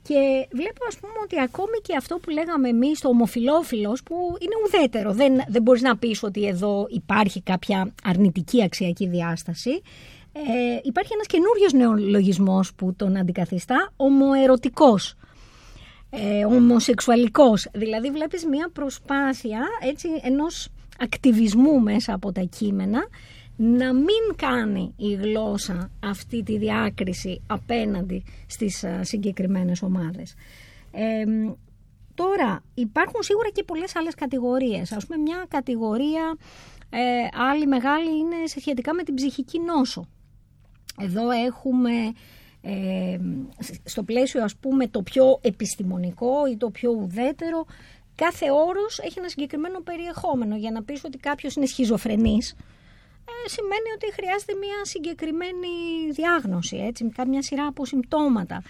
[0.04, 4.56] και βλέπω ας πούμε ότι ακόμη και αυτό που λέγαμε εμείς το ομοφιλόφιλος που είναι
[4.66, 9.82] ουδέτερο, δεν, δεν μπορείς να πεις ότι εδώ υπάρχει κάποια αρνητική αξιακή διάσταση,
[10.34, 15.16] ε, υπάρχει ένας καινούριος νεολογισμός που τον αντικαθιστά, ομοερωτικός,
[16.10, 17.68] ε, ομοσεξουαλικός.
[17.74, 20.70] Δηλαδή βλέπεις μια προσπάθεια έτσι, ενός
[21.00, 23.08] ακτιβισμού μέσα από τα κείμενα
[23.56, 30.36] να μην κάνει η γλώσσα αυτή τη διάκριση απέναντι στις α, συγκεκριμένες ομάδες.
[30.92, 31.24] Ε,
[32.16, 34.92] τώρα υπάρχουν σίγουρα και πολλές άλλες κατηγορίες.
[34.92, 36.38] Ας πούμε μια κατηγορία
[36.90, 37.00] ε,
[37.52, 40.08] άλλη μεγάλη είναι σχετικά με την ψυχική νόσο.
[41.00, 41.92] Εδώ έχουμε
[42.62, 43.18] ε,
[43.84, 47.66] στο πλαίσιο ας πούμε το πιο επιστημονικό ή το πιο ουδέτερο
[48.16, 50.56] κάθε όρος έχει ένα συγκεκριμένο περιεχόμενο.
[50.56, 52.56] Για να πεις ότι κάποιος είναι σχιζοφρενής
[53.26, 55.68] ε, σημαίνει ότι χρειάζεται μια συγκεκριμένη
[56.12, 58.64] διάγνωση έτσι, μια σειρά από συμπτώματα.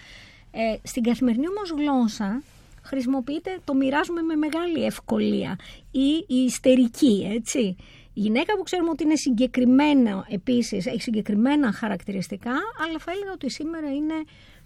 [0.50, 2.42] Ε, στην καθημερινή όμως γλώσσα
[2.82, 5.58] χρησιμοποιείται, το μοιράζουμε με μεγάλη ευκολία.
[5.90, 7.76] Ή η ιστερική έτσι
[8.14, 12.54] η γυναίκα που ξέρουμε ότι είναι συγκεκριμένα επίσης, έχει συγκεκριμένα χαρακτηριστικά,
[12.86, 14.14] αλλά θα έλεγα ότι σήμερα είναι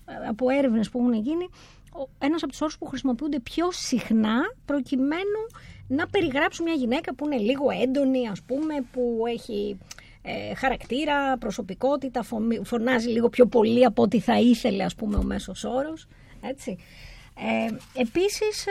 [0.07, 1.49] ε, από έρευνες που έχουν γίνει
[2.19, 5.47] ένας από τους όρους που χρησιμοποιούνται πιο συχνά προκειμένου
[5.89, 9.79] να περιγράψουν μια γυναίκα που είναι λίγο έντονη, ας πούμε, που έχει
[10.23, 12.25] ε, χαρακτήρα, προσωπικότητα,
[12.63, 16.07] φωνάζει λίγο πιο πολύ από ό,τι θα ήθελε, ας πούμε, ο μέσος όρος.
[16.41, 16.79] Έτσι.
[17.41, 18.65] Ε, επίσης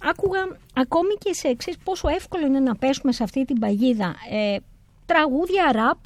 [0.00, 4.56] άκουγα ακόμη και σε εξής πόσο εύκολο είναι να πέσουμε σε αυτή την παγίδα ε,
[5.06, 5.98] τραγούδια ραπ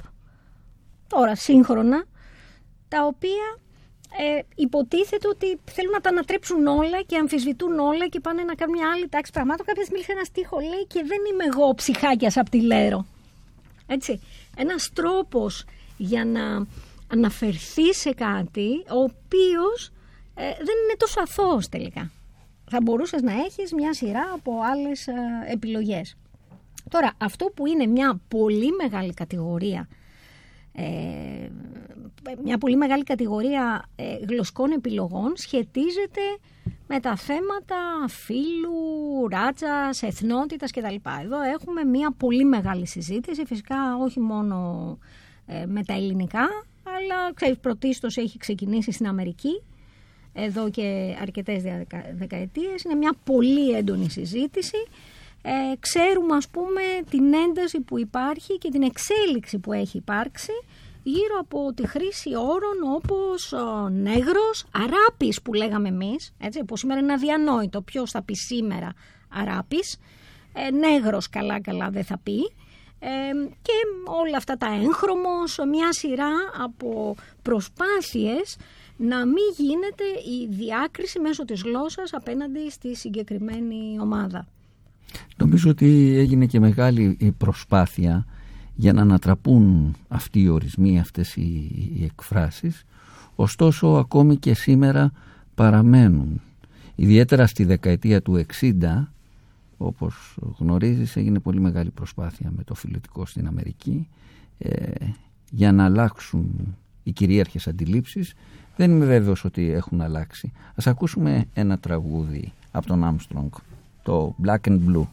[1.07, 2.05] τώρα σύγχρονα
[2.87, 3.57] τα οποία
[4.17, 8.77] ε, υποτίθεται ότι θέλουν να τα ανατρέψουν όλα και αμφισβητούν όλα και πάνε να κάνουν
[8.77, 9.65] μια άλλη τάξη πραγμάτων.
[9.65, 13.05] Κάποια στιγμή ένα στίχο λέει και δεν είμαι εγώ ψυχάκιας από τη Λέρο.
[13.87, 14.21] Έτσι.
[14.57, 15.65] Ένας τρόπος
[15.97, 16.65] για να
[17.11, 19.92] αναφερθεί σε κάτι ο οποίος
[20.35, 22.11] ε, δεν είναι τόσο αθώος τελικά.
[22.69, 25.13] Θα μπορούσες να έχεις μια σειρά από άλλες ε,
[25.47, 26.15] επιλογές.
[26.89, 29.87] Τώρα, αυτό που είναι μια πολύ μεγάλη κατηγορία
[30.75, 31.49] ε,
[32.43, 36.21] μια πολύ μεγάλη κατηγορία ε, γλωσσικών επιλογών σχετίζεται
[36.87, 40.95] με τα θέματα φύλου, ράτσας, εθνότητας κτλ.
[41.23, 44.97] Εδώ έχουμε μια πολύ μεγάλη συζήτηση, φυσικά όχι μόνο
[45.45, 46.47] ε, με τα ελληνικά,
[46.83, 49.61] αλλά ξέρεις, πρωτίστως έχει ξεκινήσει στην Αμερική
[50.33, 51.63] εδώ και αρκετές
[52.13, 52.83] δεκαετίες.
[52.83, 54.77] Είναι μια πολύ έντονη συζήτηση.
[55.41, 60.51] Ε, ξέρουμε ας πούμε την ένταση που υπάρχει και την εξέλιξη που έχει υπάρξει
[61.03, 66.99] γύρω από τη χρήση όρων όπως ο νέγρος, αράπης που λέγαμε εμείς, έτσι, που σήμερα
[66.99, 68.93] είναι αδιανόητο ποιος θα πει σήμερα
[69.29, 69.99] αράπης,
[70.53, 72.53] ε, νέγρος καλά καλά δεν θα πει,
[72.99, 73.07] ε,
[73.61, 73.71] και
[74.23, 76.31] όλα αυτά τα έγχρωμος, μια σειρά
[76.63, 78.57] από προσπάθειες
[79.07, 84.47] να μην γίνεται η διάκριση μέσω της γλώσσας απέναντι στη συγκεκριμένη ομάδα.
[85.37, 88.25] Νομίζω ότι έγινε και μεγάλη προσπάθεια
[88.75, 92.83] για να ανατραπούν αυτοί οι ορισμοί, αυτές οι, εκφράσεις.
[93.35, 95.11] Ωστόσο ακόμη και σήμερα
[95.55, 96.41] παραμένουν.
[96.95, 99.07] Ιδιαίτερα στη δεκαετία του 60,
[99.77, 104.07] όπως γνωρίζεις, έγινε πολύ μεγάλη προσπάθεια με το φιλετικό στην Αμερική
[104.57, 104.91] ε,
[105.51, 108.33] για να αλλάξουν οι κυρίαρχες αντιλήψεις
[108.75, 110.51] δεν είμαι βέβαιος ότι έχουν αλλάξει.
[110.75, 113.59] Ας ακούσουμε ένα τραγούδι από τον Armstrong,
[114.03, 115.05] το Black and Blue.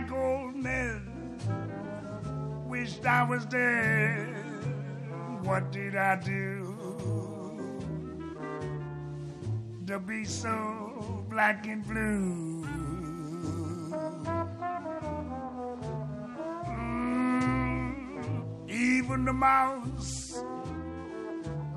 [0.00, 1.02] Like old Ned,
[2.66, 4.34] wished I was dead.
[5.42, 6.74] What did I do
[9.86, 12.64] to be so black and blue?
[16.68, 20.42] Mm, even the mouse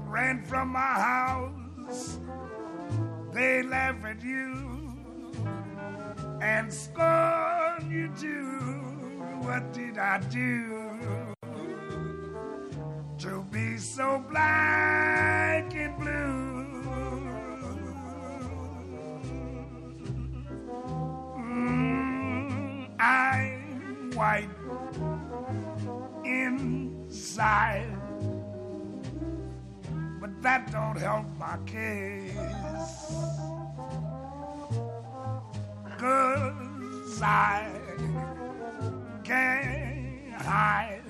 [0.08, 2.20] ran from my house.
[3.34, 4.94] They laugh at you
[6.42, 7.43] and scorn
[7.94, 8.60] you too.
[9.42, 10.90] What did I do
[13.20, 16.66] to be so black and blue?
[21.38, 24.50] Mm, I'm white
[26.26, 27.86] inside
[30.20, 32.34] but that don't help my case.
[37.24, 37.72] I
[39.24, 41.02] can't hide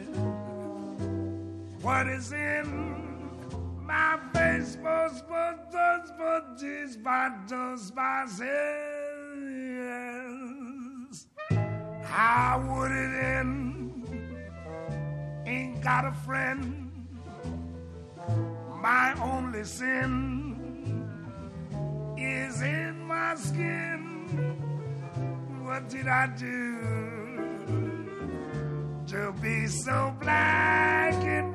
[1.82, 4.78] what is in my face.
[4.82, 8.50] But, but, but, but, this, but, does myself.
[12.04, 14.06] How would it end?
[15.46, 16.84] Ain't got a friend
[18.84, 21.08] my only sin
[22.18, 24.73] is in my skin.
[25.64, 26.78] What did I do
[29.08, 31.53] to be so black and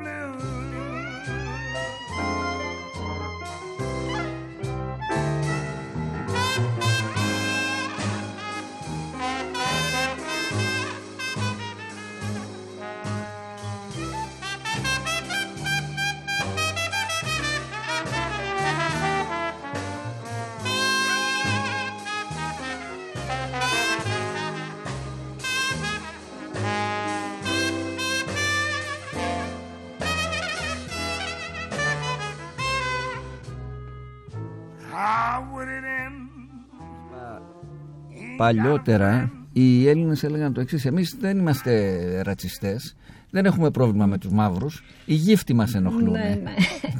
[38.38, 42.96] Παλιότερα οι Έλληνες έλεγαν το εξής Εμείς δεν είμαστε ρατσιστές
[43.30, 46.50] Δεν έχουμε πρόβλημα με τους μαύρους Οι γύφτοι μας ενοχλούν Ναι, ναι.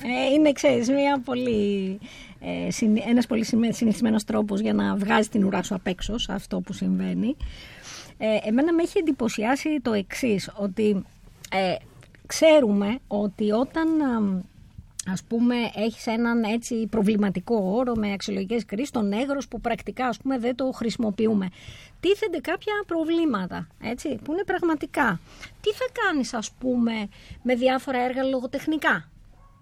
[0.02, 1.98] Ε, είναι, ξέρεις, μια πολύ,
[2.40, 6.18] ε, συνη- ένας πολύ συνη- συνηθισμένος τρόπος για να βγάζει την ουρά σου απ' έξω
[6.18, 7.36] σε αυτό που συμβαίνει.
[8.18, 11.04] Ε, εμένα με έχει εντυπωσιάσει το εξής, ότι
[11.50, 11.74] ε,
[12.26, 14.42] ξέρουμε ότι όταν α,
[15.12, 20.18] ας πούμε έχεις έναν έτσι προβληματικό όρο με αξιολογικές κρίσεις, τον έγρος που πρακτικά ας
[20.18, 21.48] πούμε δεν το χρησιμοποιούμε.
[22.00, 25.20] Τίθενται κάποια προβλήματα, έτσι, που είναι πραγματικά.
[25.60, 27.08] Τι θα κάνεις ας πούμε
[27.42, 29.08] με διάφορα έργα λογοτεχνικά,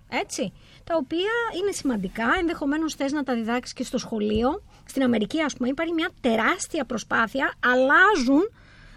[0.09, 0.53] έτσι,
[0.85, 4.63] τα οποία είναι σημαντικά, ενδεχομένως θες να τα διδάξεις και στο σχολείο.
[4.85, 8.51] Στην Αμερική ας πούμε υπάρχει μια τεράστια προσπάθεια, αλλάζουν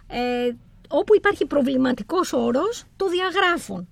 [0.08, 0.52] ε,
[0.90, 3.90] όπου υπάρχει προβληματικός όρος, το διαγράφουν.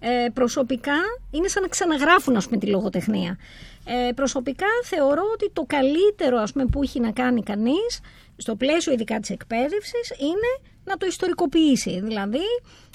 [0.00, 0.96] Ε, προσωπικά
[1.30, 3.38] είναι σαν να ξαναγράφουν ας πούμε, τη λογοτεχνία.
[3.84, 8.00] Ε, προσωπικά θεωρώ ότι το καλύτερο ας πούμε, που έχει να κάνει κανείς
[8.36, 12.00] στο πλαίσιο ειδικά της εκπαίδευσης είναι να το ιστορικοποιήσει.
[12.00, 12.44] Δηλαδή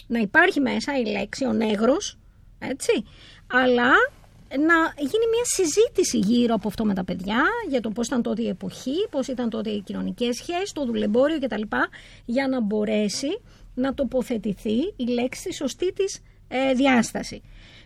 [0.08, 2.18] να υπάρχει μέσα η λέξη ο νέγρος,
[2.60, 3.06] έτσι,
[3.48, 3.92] αλλά
[4.50, 8.42] να γίνει μια συζήτηση γύρω από αυτό με τα παιδιά για το πώς ήταν τότε
[8.42, 11.62] η εποχή, πώς ήταν τότε οι κοινωνικές σχέσεις, το δουλεμπόριο κτλ.
[12.26, 13.40] για να μπορέσει
[13.74, 16.22] να τοποθετηθεί η λέξη στη σωστή της
[16.56, 17.42] ε, διάσταση.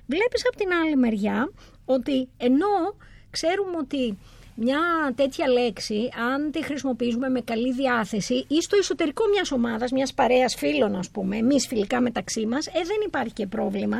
[0.05, 1.51] Βλέπεις από την άλλη μεριά
[1.86, 2.95] ότι ενώ
[3.30, 4.18] ξέρουμε ότι
[4.55, 4.80] μια
[5.15, 10.55] τέτοια λέξη, αν τη χρησιμοποιήσουμε με καλή διάθεση ή στο εσωτερικό μιας ομάδας, μιας παρέας
[10.55, 13.97] φίλων ας πούμε, εμείς φιλικά μεταξύ μας, ε, δεν υπάρχει και πρόβλημα.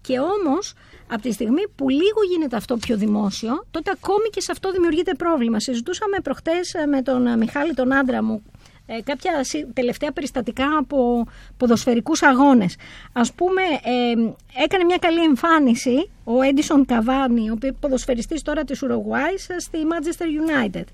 [0.00, 0.74] Και όμως,
[1.10, 5.14] από τη στιγμή που λίγο γίνεται αυτό πιο δημόσιο, τότε ακόμη και σε αυτό δημιουργείται
[5.14, 5.60] πρόβλημα.
[5.60, 8.42] Συζητούσαμε προχτές ε, με τον ε, Μιχάλη, τον άντρα μου,
[8.86, 11.26] ε, κάποια συ- τελευταία περιστατικά από
[11.56, 12.76] ποδοσφαιρικούς αγώνες.
[13.12, 18.82] Ας πούμε, ε, έκανε μια καλή εμφάνιση ο Έντισον Καβάνι, ο οποίος ποδοσφαιριστής τώρα της
[18.82, 20.84] Ουρουγουάης, ε, στη Manchester United.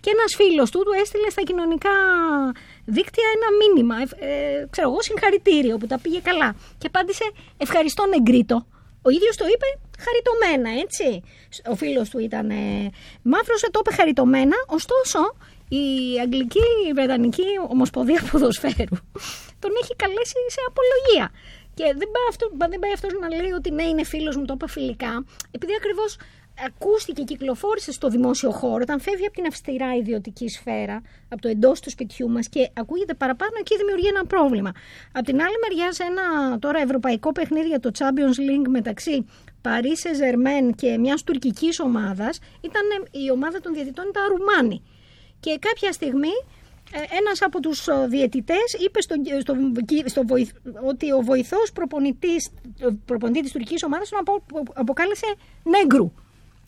[0.00, 1.90] Και ένας φίλος του του έστειλε στα κοινωνικά
[2.84, 6.54] δίκτυα ένα μήνυμα, ε, ε, ξέρω εγώ, συγχαρητήριο που τα πήγε καλά.
[6.78, 7.24] Και απάντησε
[7.56, 8.66] ευχαριστώ Νεγκρίτο.
[9.02, 9.66] Ο ίδιος το είπε
[10.04, 11.22] χαριτωμένα, έτσι.
[11.70, 12.90] Ο φίλος του ήταν ε,
[13.22, 15.18] μαύρος, ε, το είπε χαριτωμένα, ωστόσο
[15.68, 15.84] η
[16.22, 18.96] Αγγλική η Βρετανική Ομοσπονδία Ποδοσφαίρου
[19.58, 21.26] τον έχει καλέσει σε απολογία.
[21.74, 24.52] Και δεν πάει, αυτό, δεν πάει αυτός να λέει ότι ναι είναι φίλος μου, το
[24.56, 26.16] είπα φιλικά, επειδή ακριβώς
[26.66, 31.48] ακούστηκε και κυκλοφόρησε στο δημόσιο χώρο, όταν φεύγει από την αυστηρά ιδιωτική σφαίρα, από το
[31.48, 34.72] εντός του σπιτιού μας και ακούγεται παραπάνω, εκεί δημιουργεί ένα πρόβλημα.
[35.12, 39.26] Από την άλλη μεριά, σε ένα τώρα ευρωπαϊκό παιχνίδι για το Champions League μεταξύ
[39.60, 44.82] Παρί Σεζερμέν και μιας τουρκικής ομάδας, ήταν, η ομάδα των διαιτητών ήταν Ρουμάνοι.
[45.44, 46.34] Και κάποια στιγμή
[46.92, 49.54] ε, ένας από τους ε, διαιτητές είπε στο, στο,
[50.04, 50.56] στο βοηθ-
[50.90, 52.50] ότι ο βοηθός προπονητής,
[52.88, 54.42] ο προπονητής της τουρκικής ομάδας τον απο,
[54.74, 55.26] αποκάλεσε
[55.62, 56.12] νέγκρου.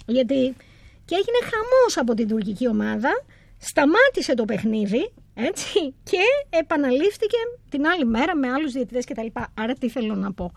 [0.06, 0.56] Γιατί
[1.04, 3.10] και έγινε χαμός από την τουρκική ομάδα,
[3.58, 6.18] σταμάτησε το παιχνίδι έτσι, και
[6.50, 7.36] επαναλήφθηκε
[7.70, 9.26] την άλλη μέρα με άλλους διαιτητές κτλ.
[9.54, 10.52] Άρα τι θέλω να πω.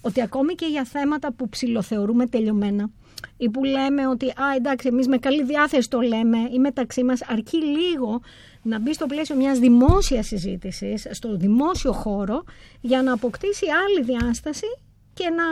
[0.00, 2.90] Ότι ακόμη και για θέματα που ψηλοθεωρούμε τελειωμένα
[3.36, 7.22] ή που λέμε ότι α, εντάξει, εμείς με καλή διάθεση το λέμε ή μεταξύ μας
[7.22, 8.20] αρκεί λίγο
[8.62, 12.44] να μπει στο πλαίσιο μιας δημόσιας συζήτησης, στο δημόσιο χώρο,
[12.80, 14.66] για να αποκτήσει άλλη διάσταση
[15.14, 15.44] και να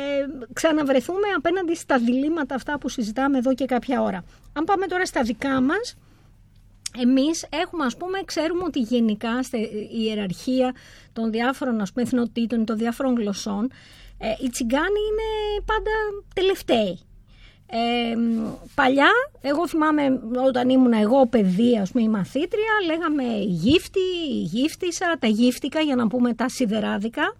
[0.00, 4.24] ε, ξαναβρεθούμε απέναντι στα διλήμματα αυτά που συζητάμε εδώ και κάποια ώρα.
[4.52, 5.96] Αν πάμε τώρα στα δικά μας,
[6.98, 10.74] εμείς έχουμε ας πούμε, ξέρουμε ότι γενικά στη η ιεραρχία
[11.12, 13.70] των διάφορων ας πούμε, εθνοτήτων, των διάφορων γλωσσών,
[14.18, 15.90] ε, οι τσιγκάνοι είναι πάντα
[16.34, 16.98] τελευταίοι.
[17.70, 18.16] Ε,
[18.74, 19.10] παλιά,
[19.40, 24.00] εγώ θυμάμαι όταν ήμουν εγώ παιδί, ας πούμε, η μαθήτρια, λέγαμε γύφτη,
[24.42, 27.36] γύφτισα, τα γύφτικα για να πούμε τα σιδεράδικα.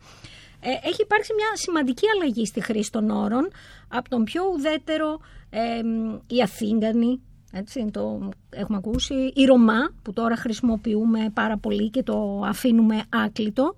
[0.61, 3.49] Ε, έχει υπάρξει μια σημαντική αλλαγή στη χρήση των όρων,
[3.89, 5.21] από τον πιο ουδέτερο
[5.51, 5.81] ε,
[6.27, 7.21] οι Αθήγανοι,
[7.53, 13.75] έτσι, το έχουμε ακούσει, η Ρωμά που τώρα χρησιμοποιούμε πάρα πολύ και το αφήνουμε άκλητο.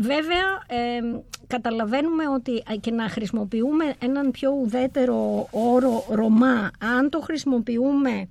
[0.00, 1.00] Βέβαια, ε,
[1.46, 8.28] καταλαβαίνουμε ότι και να χρησιμοποιούμε έναν πιο ουδέτερο όρο Ρωμά, αν το χρησιμοποιούμε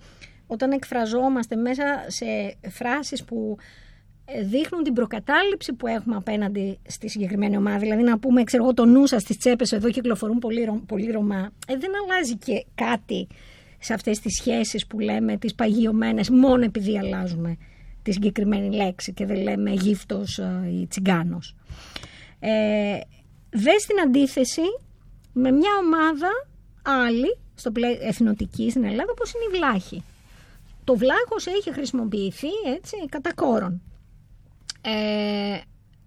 [0.48, 2.26] όταν εκφραζόμαστε μέσα σε
[2.70, 3.58] φράσεις που
[4.26, 7.78] ε, δείχνουν την προκατάληψη που έχουμε απέναντι στη συγκεκριμένη ομάδα.
[7.78, 10.82] Δηλαδή να πούμε, ξέρω εγώ, το νου σας στις τσέπες εδώ κυκλοφορούν πολύ, Ρωμά.
[10.88, 11.52] πολύ Ρωμά.
[11.68, 13.28] Ε, δεν αλλάζει και κάτι
[13.80, 17.58] σε αυτές τις σχέσεις που λέμε, τις παγιωμένες, μόνο επειδή αλλάζουμε
[18.08, 21.56] τη συγκεκριμένη λέξη και δεν λέμε γύφτος ε, ή τσιγκάνος.
[22.40, 23.00] Ε,
[23.50, 24.62] δες στην αντίθεση
[25.34, 26.30] με μια ομάδα
[26.84, 30.04] άλλη, στο πλέ, εθνοτική στην Ελλάδα, όπως είναι η Βλάχη.
[30.84, 33.82] Το βλάχος έχει χρησιμοποιηθεί έτσι, κατά κόρον.
[34.82, 35.60] Ε,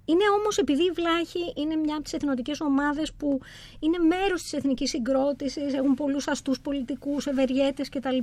[0.05, 3.41] είναι όμως επειδή η Βλάχη είναι μια από τις εθνοτικές ομάδες που
[3.81, 8.19] είναι μέρος της εθνικής συγκρότησης, έχουν πολλούς αστούς πολιτικούς, ευεργέτες κτλ.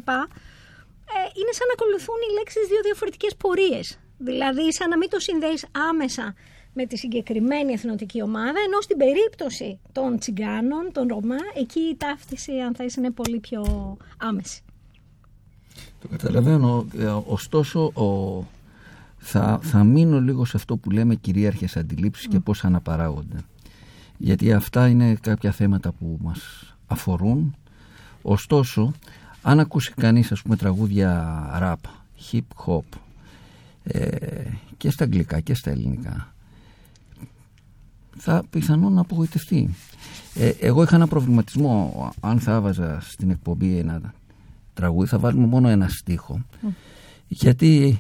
[1.16, 4.00] Ε, είναι σαν να ακολουθούν οι λέξεις δύο διαφορετικές πορείες.
[4.18, 6.36] Δηλαδή σαν να μην το συνδέεις άμεσα
[6.74, 12.52] με τη συγκεκριμένη εθνοτική ομάδα, ενώ στην περίπτωση των τσιγκάνων, των Ρωμά, εκεί η ταύτιση,
[12.52, 13.64] αν θες, είναι πολύ πιο
[14.18, 14.62] άμεση.
[16.02, 16.88] Το καταλαβαίνω.
[16.98, 18.44] Ε, Ωστόσο, ο...
[19.18, 23.38] θα, θα μείνω λίγο σε αυτό που λέμε κυρίαρχες αντιλήψεις και πώς αναπαράγονται.
[24.18, 26.40] Γιατί αυτά είναι κάποια θέματα που μας
[26.88, 27.56] αφορούν.
[28.22, 28.94] Ωστόσο,
[29.42, 31.90] αν ακούσει κανείς ας πούμε τραγούδια rap,
[32.32, 32.98] hip hop
[33.84, 34.08] ε,
[34.78, 36.32] και στα αγγλικά και στα ελληνικά
[38.18, 39.70] θα πιθανόν να απογοητευτεί.
[40.34, 42.14] Ε, εγώ είχα ένα προβληματισμό.
[42.20, 44.14] Αν θα έβαζα στην εκπομπή ένα
[44.74, 46.46] τραγούδι θα βάλουμε μόνο ένα στίχο.
[47.28, 48.00] Γιατί,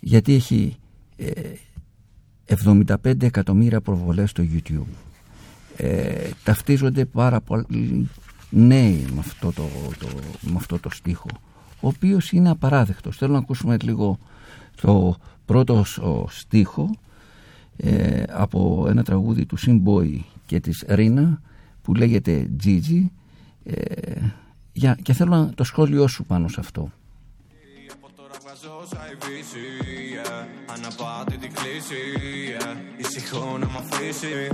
[0.00, 0.76] γιατί έχει
[1.16, 1.32] ε,
[2.64, 4.94] 75 εκατομμύρια προβολές στο YouTube.
[5.76, 8.08] Ε, ταυτίζονται πάρα πολλοί
[8.52, 10.06] νέοι με αυτό το, το,
[10.40, 11.28] με αυτό το στίχο
[11.80, 14.18] ο οποίος είναι απαράδεκτος θέλω να ακούσουμε λίγο
[14.80, 16.90] το πρώτο ο, στίχο
[17.76, 21.40] ε, από ένα τραγούδι του Simboy και της Ρίνα
[21.82, 23.06] που λέγεται Gigi
[23.64, 24.20] ε,
[24.72, 26.90] για, και θέλω να το σχόλιο σου πάνω σε αυτό
[27.92, 29.58] Από τώρα βγάζω σαν η βύση
[30.14, 30.46] yeah.
[30.74, 32.02] Αναπάτητη κλίση
[32.58, 33.00] yeah.
[33.00, 34.48] Ησυχώ να μ' αφήσει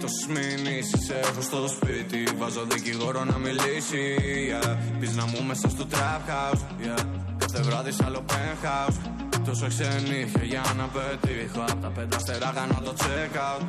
[0.00, 2.22] Τόσες μηνύσεις έχω στο σπίτι.
[2.38, 4.02] Βάζω δικηγόρο να μιλήσει
[4.50, 4.76] yeah.
[5.00, 7.04] Πεις να μου μέσα στο trap house yeah.
[7.38, 8.96] Κάθε βράδυ σ' άλλο penthouse.
[9.44, 11.60] Τόσο ξενύχια για να πετύχω.
[11.72, 13.62] Απ' τα πέντε αστερά κάνω το check out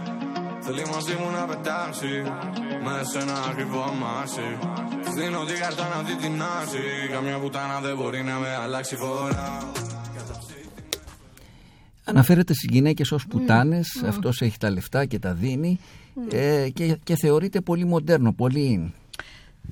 [0.59, 2.13] Θέλει μαζί μου να πετάξει
[2.83, 4.47] Με σε ένα ακριβό αμάξι
[5.03, 8.95] Της δίνω την κάρτα να δει την άση Καμιά πουτάνα δεν μπορεί να με αλλάξει
[8.95, 9.71] φορά.
[12.03, 15.79] Αναφέρεται στις γυναίκες ως πουτάνες, αυτός έχει τα λεφτά και τα δίνει
[16.31, 18.93] ε, και, και θεωρείται πολύ μοντέρνο, πολύ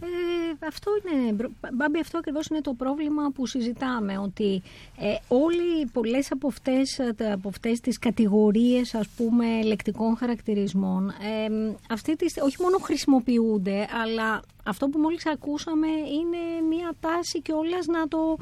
[0.01, 4.61] Ε, αυτό είναι, μπρο- Μπάμπη, αυτό ακριβώς είναι το πρόβλημα που συζητάμε, ότι
[4.99, 11.09] ε, όλοι, πολλές από αυτές, ε, τα- από αυτές τις κατηγορίες, ας πούμε, λεκτικών χαρακτηρισμών,
[11.09, 17.41] ε, αυτή τη, στι- όχι μόνο χρησιμοποιούνται, αλλά αυτό που μόλις ακούσαμε είναι μια τάση
[17.41, 17.53] και
[17.87, 18.37] να το,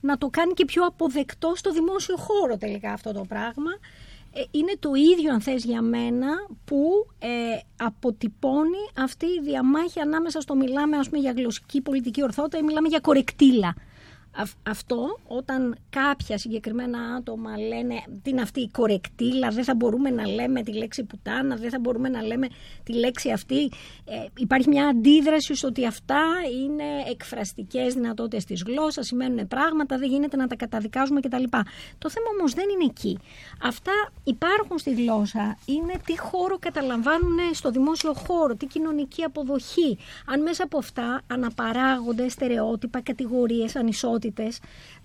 [0.00, 3.70] να το κάνει και πιο αποδεκτό στο δημόσιο χώρο τελικά αυτό το πράγμα.
[4.32, 6.28] Ε, είναι το ίδιο αν θες για μένα
[6.64, 7.28] που ε,
[7.76, 12.88] αποτυπώνει αυτή η διαμάχη ανάμεσα στο μιλάμε ας πούμε για γλωσσική πολιτική ορθότητα ή μιλάμε
[12.88, 13.74] για κορεκτήλα.
[14.36, 20.10] Αυ- αυτό όταν κάποια συγκεκριμένα άτομα λένε τι είναι αυτή η κορεκτήλα, δεν θα μπορούμε
[20.10, 22.46] να λέμε τη λέξη πουτάνα, δεν θα μπορούμε να λέμε
[22.82, 23.62] τη λέξη αυτή.
[24.04, 26.22] Ε, υπάρχει μια αντίδραση στο ότι αυτά
[26.62, 31.44] είναι εκφραστικές δυνατότητες της γλώσσας, σημαίνουν πράγματα, δεν γίνεται να τα καταδικάζουμε κτλ.
[31.98, 33.18] Το θέμα όμως δεν είναι εκεί.
[33.62, 33.92] Αυτά
[34.24, 39.98] υπάρχουν στη γλώσσα, είναι τι χώρο καταλαμβάνουν στο δημόσιο χώρο, τι κοινωνική αποδοχή.
[40.26, 44.19] Αν μέσα από αυτά αναπαράγονται στερεότυπα, κατηγορίες, ανισότητες,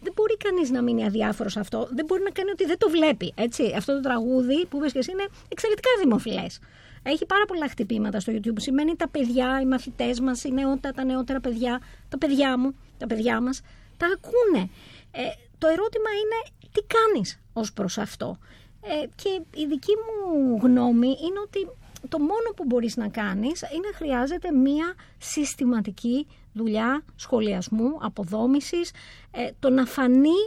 [0.02, 1.88] δεν μπορεί κανείς να μείνει αδιάφορος σε αυτό.
[1.92, 3.34] Δεν μπορεί να κάνει ότι δεν το βλέπει.
[3.36, 3.74] Έτσι.
[3.78, 6.60] Αυτό το τραγούδι που είπες και εσύ είναι εξαιρετικά δημοφιλές.
[7.04, 8.56] Έχει πάρα πολλά χτυπήματα στο YouTube.
[8.56, 13.08] Σημαίνει τα παιδιά, οι μαθητές μας, οι νεότερα, τα νεότερα παιδιά, τα παιδιά μου, τα
[13.08, 13.62] παιδιά μας,
[13.98, 14.70] τα ακούνε.
[15.12, 15.22] Ε,
[15.58, 18.38] το ερώτημα είναι τι κάνεις ως προς αυτό;
[18.82, 21.70] Ε, και η δική μου γνώμη είναι ότι
[22.10, 28.92] το μόνο που μπορείς να κάνεις είναι χρειάζεται μία συστηματική δουλειά σχολιασμού, αποδόμησης,
[29.32, 30.40] ε, το να φανεί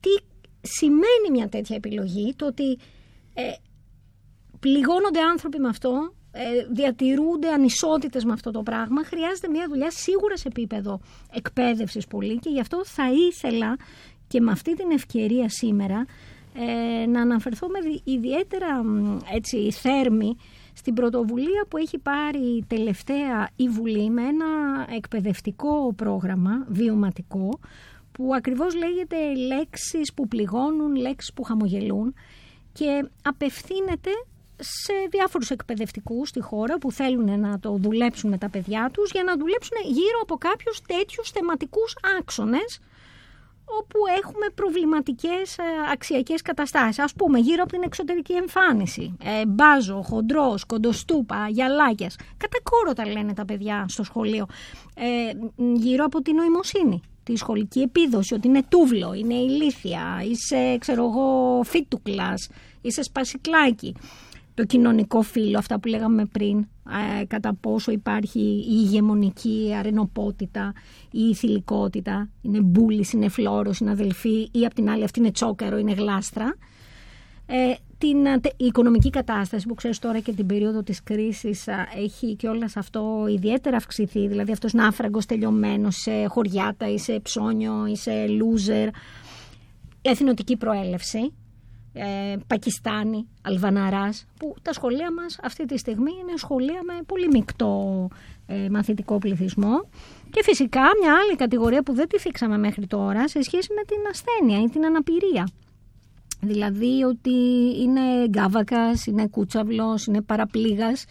[0.00, 0.24] τι
[0.60, 2.78] σημαίνει μια τέτοια επιλογή, το ότι
[3.34, 3.52] ε,
[4.60, 9.04] πληγώνονται άνθρωποι με αυτό, ε, διατηρούνται ανισότητες με αυτό το πράγμα.
[9.04, 11.00] Χρειάζεται μια δουλειά σίγουρα σε επίπεδο
[11.32, 13.76] εκπαίδευσης πολύ και γι' αυτό θα ήθελα
[14.28, 16.06] και με αυτή την ευκαιρία σήμερα
[16.54, 20.36] ε, να αναφερθώ με δι- ιδιαίτερα μ, έτσι, θέρμη
[20.76, 24.46] στην πρωτοβουλία που έχει πάρει τελευταία η Βουλή με ένα
[24.96, 27.48] εκπαιδευτικό πρόγραμμα βιωματικό
[28.12, 32.14] που ακριβώς λέγεται λέξεις που πληγώνουν, λέξεις που χαμογελούν
[32.72, 34.10] και απευθύνεται
[34.56, 39.22] σε διάφορους εκπαιδευτικούς στη χώρα που θέλουν να το δουλέψουν με τα παιδιά τους για
[39.24, 42.80] να δουλέψουν γύρω από κάποιους τέτοιους θεματικούς άξονες
[43.66, 45.62] όπου έχουμε προβληματικές ε,
[45.92, 46.98] αξιακές καταστάσεις.
[46.98, 49.16] Ας πούμε γύρω από την εξωτερική εμφάνιση.
[49.24, 52.16] Ε, μπάζο, χοντρός, κοντοστούπα, γυαλάκιας.
[52.36, 54.46] Κατά κόρο τα λένε τα παιδιά στο σχολείο.
[54.94, 55.04] Ε,
[55.74, 57.00] γύρω από την νοημοσύνη.
[57.22, 62.48] Τη σχολική επίδοση, ότι είναι τούβλο, είναι ηλίθια, είσαι, ξέρω εγώ, φίτουκλας,
[62.80, 63.94] είσαι σπασικλάκι.
[64.56, 66.66] Το κοινωνικό φύλλο, αυτά που λέγαμε πριν,
[67.20, 70.72] ε, κατά πόσο υπάρχει η ηγεμονική αρενοπότητα,
[71.10, 75.78] η θηλυκότητα, είναι μπούλης, είναι φλόρος, είναι αδελφή ή απ' την άλλη αυτή είναι τσόκαρο,
[75.78, 76.56] είναι γλάστρα.
[77.46, 81.68] Ε, την ε, τε- η οικονομική κατάσταση που ξέρεις τώρα και την περίοδο της κρίσης
[81.68, 86.98] α, έχει και όλα αυτό ιδιαίτερα αυξηθεί, δηλαδή αυτός είναι άφραγκος τελειωμένος σε χωριάτα ή
[86.98, 88.88] σε ψώνιο ή σε loser,
[90.02, 91.32] εθνοτική προέλευση,
[91.98, 98.08] ε, Πακιστάνη, Αλβαναράς, που τα σχολεία μας αυτή τη στιγμή είναι σχολεία με πολύ μεικτό
[98.46, 99.88] ε, μαθητικό πληθυσμό
[100.30, 103.96] και φυσικά μια άλλη κατηγορία που δεν τη θίξαμε μέχρι τώρα σε σχέση με την
[104.10, 105.48] ασθένεια ή την αναπηρία.
[106.40, 107.30] Δηλαδή ότι
[107.80, 111.04] είναι γκάβακας, είναι κούτσαυλος, είναι παραπλήγας.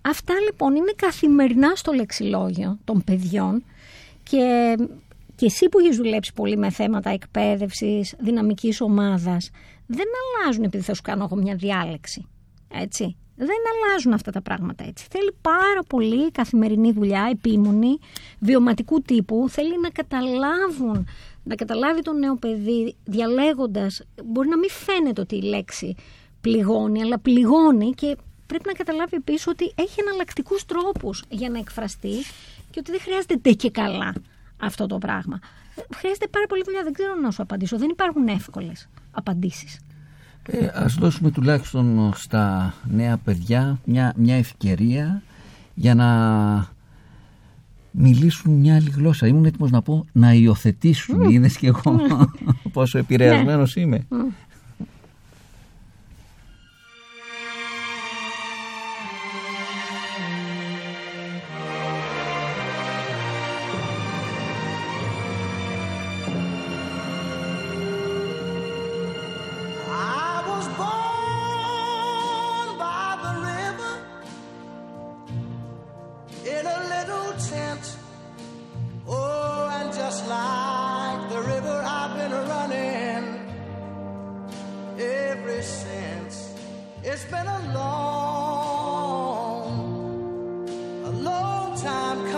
[0.00, 3.64] Αυτά λοιπόν είναι καθημερινά στο λεξιλόγιο των παιδιών
[4.22, 4.74] και,
[5.36, 9.50] και εσύ που έχεις δουλέψει πολύ με θέματα εκπαίδευσης, δυναμικής ομάδας,
[9.86, 10.06] δεν
[10.42, 12.26] αλλάζουν επειδή θα σου κάνω εγώ μια διάλεξη.
[12.68, 13.16] Έτσι.
[13.38, 15.06] Δεν αλλάζουν αυτά τα πράγματα έτσι.
[15.10, 17.98] Θέλει πάρα πολύ καθημερινή δουλειά, επίμονη,
[18.38, 19.48] βιωματικού τύπου.
[19.48, 21.06] Θέλει να καταλάβουν,
[21.42, 24.02] να καταλάβει το νέο παιδί διαλέγοντας.
[24.24, 25.94] Μπορεί να μην φαίνεται ότι η λέξη
[26.40, 28.16] πληγώνει, αλλά πληγώνει και
[28.46, 32.14] πρέπει να καταλάβει επίσης ότι έχει εναλλακτικούς τρόπους για να εκφραστεί
[32.70, 34.14] και ότι δεν χρειάζεται τε και καλά
[34.60, 35.38] αυτό το πράγμα.
[35.94, 37.78] Χρειάζεται πάρα πολύ δουλειά, δεν ξέρω να σου απαντήσω.
[37.78, 39.80] Δεν υπάρχουν εύκολες απαντήσεις.
[40.50, 45.22] Ε, ας δώσουμε τουλάχιστον στα νέα παιδιά μια, μια ευκαιρία
[45.74, 46.08] για να
[47.90, 49.26] μιλήσουν μια άλλη γλώσσα.
[49.26, 51.26] Ήμουν έτοιμος να πω να υιοθετήσουν.
[51.26, 51.30] Mm.
[51.30, 52.00] Είδες και εγώ
[52.72, 54.06] πόσο επηρεασμένος είμαι.
[54.10, 54.14] I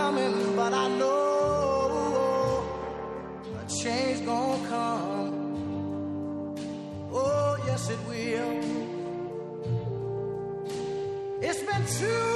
[0.09, 2.65] coming, but I know
[3.61, 5.35] a change gonna come.
[7.13, 8.53] Oh, yes, it will.
[11.49, 12.35] It's been too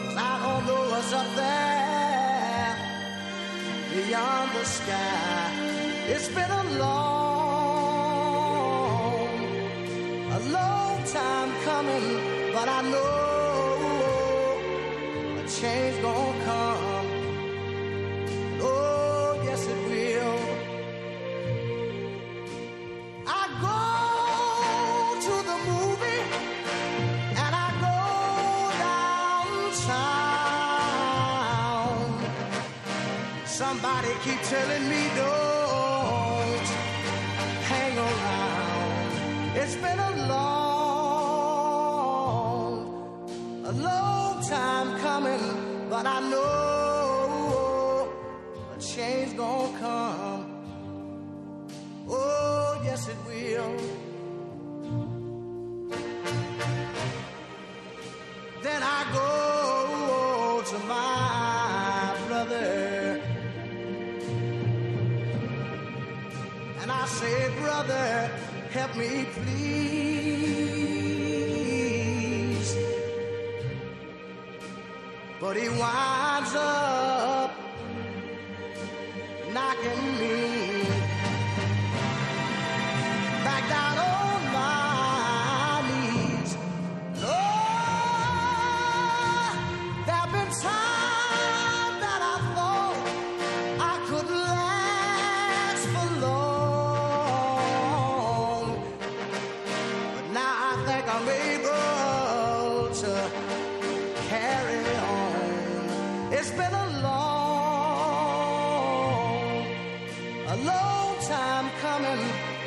[0.00, 2.74] 'Cause I don't know what's up there
[3.92, 5.44] beyond the sky.
[6.12, 7.25] It's been a long,
[10.36, 12.06] a long time coming.
[12.52, 14.58] but I know
[15.40, 17.06] a change gonna come.
[18.60, 20.38] Oh, yes, it will.
[23.40, 23.80] I go
[25.26, 26.22] to the movie
[27.42, 27.98] and I go
[29.76, 30.06] downtown.
[33.46, 35.45] Somebody keep telling me don't
[68.96, 69.46] me please.
[75.40, 76.85] But he winds up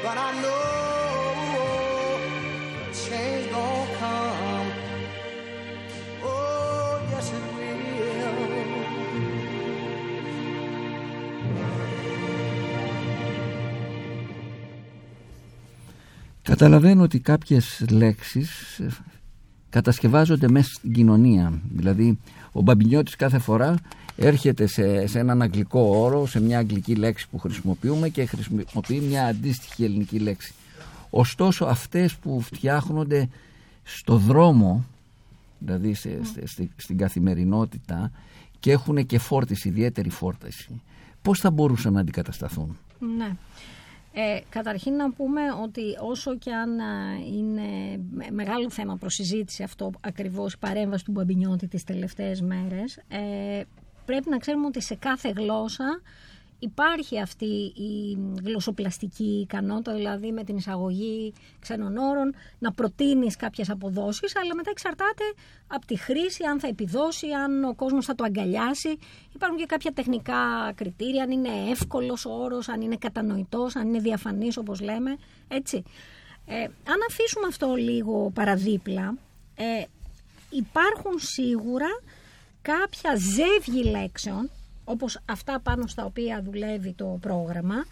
[0.09, 0.63] but I know
[3.03, 4.69] change gonna come.
[6.23, 7.69] Oh, yes, it will.
[16.41, 18.87] Καταλαβαίνω ότι κάποιες λέξεις ε,
[19.69, 21.61] κατασκευάζονται μέσα στην κοινωνία.
[21.71, 22.19] Δηλαδή
[22.51, 23.75] ο Μπαμπινιώτης κάθε φορά
[24.21, 29.25] έρχεται σε, σε έναν αγγλικό όρο, σε μια αγγλική λέξη που χρησιμοποιούμε και χρησιμοποιεί μια
[29.25, 30.53] αντίστοιχη ελληνική λέξη.
[31.09, 33.29] Ωστόσο αυτές που φτιάχνονται
[33.83, 34.85] στο δρόμο,
[35.59, 38.11] δηλαδή σε, σε- στη- στην καθημερινότητα
[38.59, 40.81] και έχουν και φόρτιση, ιδιαίτερη φόρτιση,
[41.21, 42.77] πώς θα μπορούσαν να αντικατασταθούν;
[43.17, 43.35] Ναι.
[44.13, 46.85] Ε, καταρχήν να πούμε ότι όσο και αν α,
[47.37, 52.97] είναι με- μεγάλο θέμα προς συζήτηση αυτό ακριβώς η παρέμβαση του Μπαμπινιώτη τις τελευταίες μέρες,
[53.07, 53.61] ε,
[54.09, 56.01] πρέπει να ξέρουμε ότι σε κάθε γλώσσα
[56.59, 57.45] υπάρχει αυτή
[57.75, 64.69] η γλωσσοπλαστική ικανότητα, δηλαδή με την εισαγωγή ξένων όρων, να προτείνεις κάποιες αποδόσεις, αλλά μετά
[64.69, 65.23] εξαρτάται
[65.67, 68.97] από τη χρήση, αν θα επιδώσει, αν ο κόσμος θα το αγκαλιάσει.
[69.35, 73.99] Υπάρχουν και κάποια τεχνικά κριτήρια, αν είναι εύκολος ο όρος, αν είναι κατανοητός, αν είναι
[73.99, 75.83] διαφανής όπως λέμε, έτσι.
[76.45, 79.17] Ε, αν αφήσουμε αυτό λίγο παραδίπλα,
[79.55, 79.83] ε,
[80.49, 81.87] υπάρχουν σίγουρα
[82.61, 84.49] κάποια ζεύγη λέξεων,
[84.85, 87.85] όπως αυτά πάνω στα οποία δουλεύει το πρόγραμμα,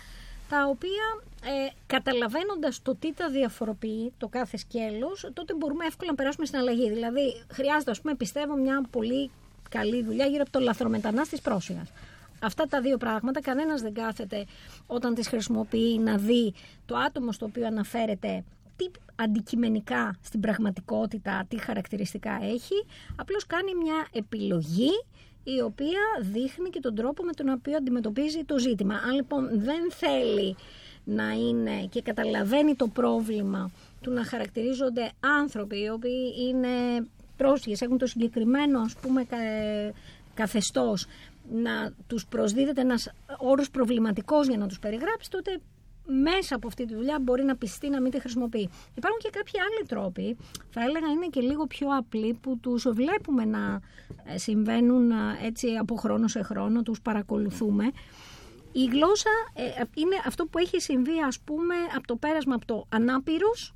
[0.50, 6.16] τα οποία ε, καταλαβαίνοντας το τι τα διαφοροποιεί το κάθε σκέλος, τότε μπορούμε εύκολα να
[6.16, 6.90] περάσουμε στην αλλαγή.
[6.90, 9.30] Δηλαδή, χρειάζεται, ας πούμε, πιστεύω, μια πολύ
[9.70, 11.92] καλή δουλειά γύρω από το λαθρομετανάστης πρόσφυγας.
[12.42, 14.46] Αυτά τα δύο πράγματα, κανένας δεν κάθεται
[14.88, 16.54] όταν τις χρησιμοποιεί να δει
[16.86, 18.44] το άτομο στο οποίο αναφέρεται
[18.78, 24.90] τι αντικειμενικά στην πραγματικότητα, τι χαρακτηριστικά έχει, απλώς κάνει μια επιλογή
[25.44, 28.96] η οποία δείχνει και τον τρόπο με τον οποίο αντιμετωπίζει το ζήτημα.
[28.96, 30.56] Αν λοιπόν δεν θέλει
[31.04, 33.72] να είναι και καταλαβαίνει το πρόβλημα
[34.02, 36.70] του να χαρακτηρίζονται άνθρωποι οι οποίοι είναι
[37.38, 39.38] πρόσφυγες, έχουν το συγκεκριμένο ας πούμε κα-
[40.34, 41.06] καθεστώς
[41.52, 45.60] να τους προσδίδεται ένας όρος προβληματικός για να τους περιγράψει, τότε
[46.08, 48.70] μέσα από αυτή τη δουλειά μπορεί να πιστεί να μην τη χρησιμοποιεί.
[48.96, 50.38] Υπάρχουν και κάποιοι άλλοι τρόποι,
[50.70, 53.82] θα έλεγα είναι και λίγο πιο απλοί, που τους βλέπουμε να
[54.26, 57.92] ε, συμβαίνουν ε, έτσι από χρόνο σε χρόνο, τους παρακολουθούμε.
[58.72, 62.86] Η γλώσσα ε, είναι αυτό που έχει συμβεί ας πούμε από το πέρασμα από το
[62.90, 63.74] ανάπηρος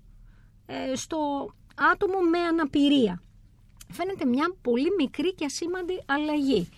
[0.66, 1.50] ε, στο
[1.92, 3.22] άτομο με αναπηρία.
[3.92, 6.70] Φαίνεται μια πολύ μικρή και ασήμαντη αλλαγή.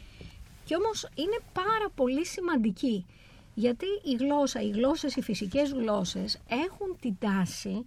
[0.66, 3.06] Και όμως είναι πάρα πολύ σημαντική.
[3.54, 7.86] Γιατί η γλώσσα, οι γλώσσες, οι φυσικές γλώσσες έχουν την τάση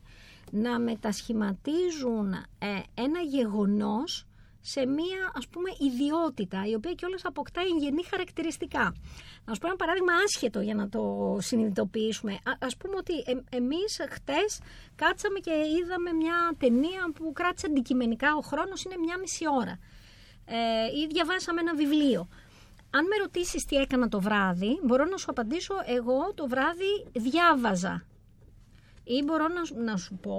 [0.50, 4.26] να μετασχηματίζουν ε, ένα γεγονός
[4.60, 8.94] σε μία ας πούμε ιδιότητα η οποία κιόλας αποκτά εγγενή χαρακτηριστικά.
[9.44, 12.32] Να σου πω ένα παράδειγμα άσχετο για να το συνειδητοποιήσουμε.
[12.32, 14.60] Α, ας πούμε ότι ε, εμείς χτες
[14.96, 19.78] κάτσαμε και είδαμε μια ταινία που κράτησε αντικειμενικά ο χρόνος είναι μια μισή ώρα.
[20.44, 20.56] Ε,
[21.00, 22.28] ή διαβάσαμε ένα βιβλίο.
[22.96, 28.04] Αν με ρωτήσεις τι έκανα το βράδυ, μπορώ να σου απαντήσω εγώ το βράδυ διάβαζα.
[29.04, 30.38] Ή μπορώ να, να σου πω,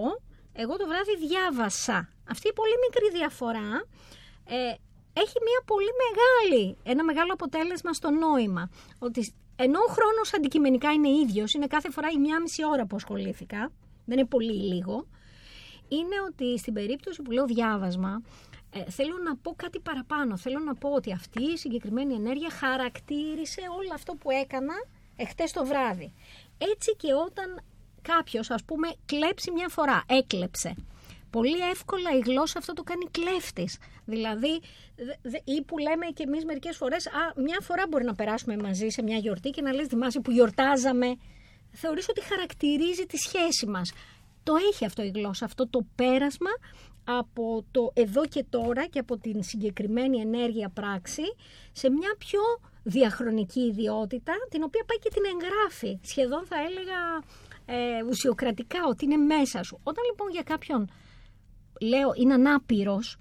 [0.53, 2.10] εγώ το βράδυ διάβασα.
[2.30, 3.70] Αυτή η πολύ μικρή διαφορά
[4.45, 4.74] ε,
[5.24, 8.70] έχει μια πολύ μεγάλη, ένα μεγάλο αποτέλεσμα στο νόημα.
[8.99, 12.95] Ότι ενώ ο χρόνος αντικειμενικά είναι ίδιος, είναι κάθε φορά η μία μισή ώρα που
[12.95, 13.72] ασχολήθηκα,
[14.05, 15.08] δεν είναι πολύ ή λίγο,
[15.88, 18.22] είναι ότι στην περίπτωση που λέω διάβασμα,
[18.72, 20.38] ε, θέλω να πω κάτι παραπάνω.
[20.38, 24.74] Θέλω να πω ότι αυτή η συγκεκριμένη ενέργεια χαρακτήρισε όλο αυτό που έκανα
[25.15, 26.13] εχθές το βράδυ.
[26.57, 27.61] Έτσι και όταν
[28.01, 30.76] κάποιος, ας πούμε, κλέψει μια φορά, έκλεψε.
[31.30, 33.78] Πολύ εύκολα η γλώσσα αυτό το κάνει κλέφτης.
[34.05, 34.61] Δηλαδή,
[34.95, 37.11] δε- δε- ή που λέμε και εμείς μερικές φορές, α,
[37.41, 41.15] μια φορά μπορεί να περάσουμε μαζί σε μια γιορτή και να λες θυμάσαι που γιορτάζαμε.
[41.72, 43.91] Θεωρείς ότι χαρακτηρίζει τη σχέση μας.
[44.43, 46.49] Το έχει αυτό η γλώσσα, αυτό το πέρασμα
[47.08, 51.24] από το εδώ και τώρα και από την συγκεκριμένη ενέργεια πράξη
[51.72, 52.39] σε μια πιο
[52.84, 55.99] διαχρονική ιδιότητα την οποία πάει και την εγγράφει.
[56.01, 56.99] Σχεδόν θα έλεγα
[57.66, 59.80] ε, ουσιοκρατικά ότι είναι μέσα σου.
[59.84, 60.89] Όταν λοιπόν για κάποιον
[61.82, 63.18] λέω είναι ανάπηρος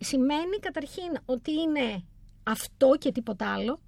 [0.00, 2.04] σημαίνει καταρχήν ότι είναι
[2.42, 3.80] αυτό και τίποτα άλλο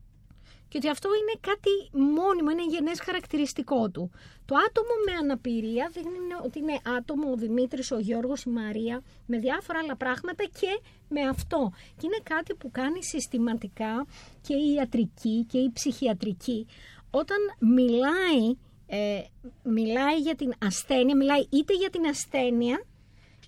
[0.70, 1.72] και ότι αυτό είναι κάτι
[2.16, 4.10] μόνιμο, είναι γενές χαρακτηριστικό του.
[4.46, 9.38] Το άτομο με αναπηρία δείχνει ότι είναι άτομο ο Δημήτρης, ο Γιώργος, η Μαρία, με
[9.38, 11.72] διάφορα άλλα πράγματα και με αυτό.
[11.96, 14.06] Και είναι κάτι που κάνει συστηματικά
[14.40, 16.66] και η ιατρική και η ψυχιατρική.
[17.10, 18.56] Όταν μιλάει,
[18.86, 19.22] ε,
[19.62, 22.84] μιλάει για την ασθένεια, μιλάει είτε για την ασθένεια,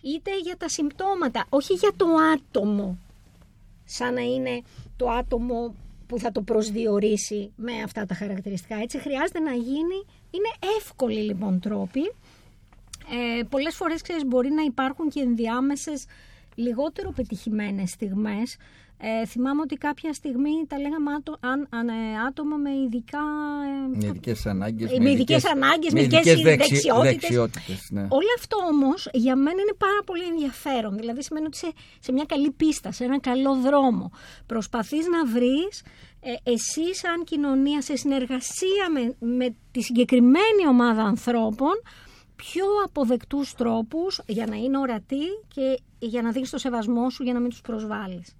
[0.03, 2.99] είτε για τα συμπτώματα, όχι για το άτομο
[3.85, 4.63] σαν να είναι
[4.97, 5.75] το άτομο
[6.13, 8.77] που θα το προσδιορίσει με αυτά τα χαρακτηριστικά.
[8.77, 9.99] Έτσι χρειάζεται να γίνει,
[10.31, 12.13] είναι εύκολοι λοιπόν τρόποι.
[13.39, 16.05] Ε, πολλές φορές ξέρεις, μπορεί να υπάρχουν και ενδιάμεσες
[16.55, 18.57] λιγότερο πετυχημένες στιγμές.
[19.05, 21.93] Ε, θυμάμαι ότι κάποια στιγμή τα λέγαμε άτο, αν, αν, ε,
[22.29, 23.19] άτομα με ειδικά...
[23.93, 24.99] ε, Με ειδικές ανάγκες.
[24.99, 27.13] με ειδικές ανάγκες, με ειδικές δεξιότητες.
[27.13, 28.01] δεξιότητες, ναι.
[28.01, 30.97] Όλο αυτό όμως για μένα είναι πάρα πολύ ενδιαφέρον.
[30.97, 34.11] Δηλαδή σημαίνει ότι σε, σε μια καλή πίστα, σε ένα καλό δρόμο.
[34.47, 35.83] Προσπαθείς να βρεις
[36.21, 41.73] ε, εσύ σαν κοινωνία σε συνεργασία με, με τη συγκεκριμένη ομάδα ανθρώπων
[42.37, 45.25] πιο αποδεκτούς τρόπους για να είναι ορατοί
[45.55, 48.37] και για να δείξεις το σεβασμό σου για να μην τους προσβάλλεις.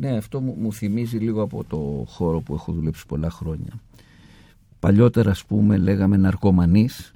[0.00, 3.72] Ναι, αυτό μου, μου θυμίζει λίγο από το χώρο που έχω δουλέψει πολλά χρόνια.
[4.78, 7.12] Παλιότερα, ας πούμε, λέγαμε ναρκωμανής,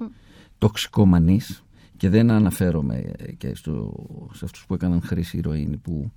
[0.57, 1.63] τοξικομανής
[1.97, 3.93] και δεν αναφέρομαι ε, και στο,
[4.33, 6.11] σε αυτούς που έκαναν χρήση ηρωίνη, που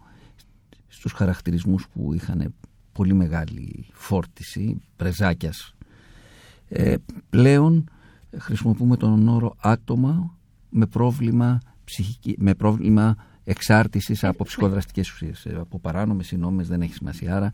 [0.87, 2.55] στους χαρακτηρισμούς που είχαν
[2.93, 5.75] πολύ μεγάλη φόρτιση, πρεζάκιας.
[6.69, 6.95] Ε,
[7.31, 7.91] πλέον
[8.37, 10.37] χρησιμοποιούμε τον όρο άτομα
[10.71, 15.47] με πρόβλημα, ψυχική, με πρόβλημα εξάρτησης από ψυχοδραστικές ουσίες.
[15.47, 17.37] Ε, από παράνομες ή νόμιμες δεν έχει σημασία.
[17.37, 17.53] Άρα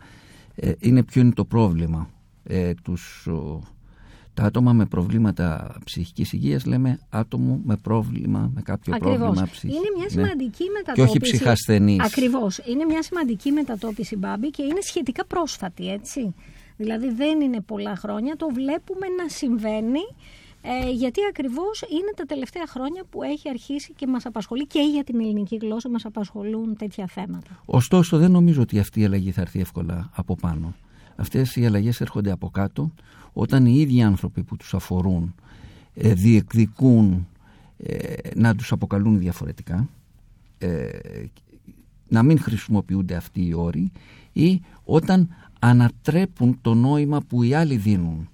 [0.54, 2.08] ε, είναι ποιο είναι το πρόβλημα.
[2.44, 3.62] Ε, τους, ο,
[4.34, 9.18] τα άτομα με προβλήματα ψυχικής υγείας λέμε άτομο με πρόβλημα, με κάποιο Ακριβώς.
[9.18, 9.76] πρόβλημα ψυχικής.
[9.76, 10.94] Είναι μια σημαντική μετατόπιση.
[10.94, 12.04] Και όχι ψυχασθενής.
[12.04, 12.58] Ακριβώς.
[12.58, 16.34] Είναι μια σημαντική μετατόπιση, Μπάμπη, και είναι σχετικά πρόσφατη, έτσι.
[16.76, 20.00] Δηλαδή δεν είναι πολλά χρόνια, το βλέπουμε να συμβαίνει,
[20.62, 25.04] ε, γιατί ακριβώς είναι τα τελευταία χρόνια που έχει αρχίσει και μας απασχολεί και για
[25.04, 27.62] την ελληνική γλώσσα μας απασχολούν τέτοια θέματα.
[27.64, 30.74] Ωστόσο δεν νομίζω ότι αυτή η αλλαγή θα έρθει εύκολα από πάνω.
[31.16, 32.92] Αυτές οι αλλαγές έρχονται από κάτω
[33.32, 35.34] όταν οι ίδιοι άνθρωποι που τους αφορούν
[35.94, 37.26] ε, διεκδικούν
[37.76, 39.88] ε, να τους αποκαλούν διαφορετικά
[40.58, 40.88] ε,
[42.08, 43.92] να μην χρησιμοποιούνται αυτοί οι όροι
[44.32, 48.28] ή όταν ανατρέπουν το νόημα που οι άλλοι δίνουν ε,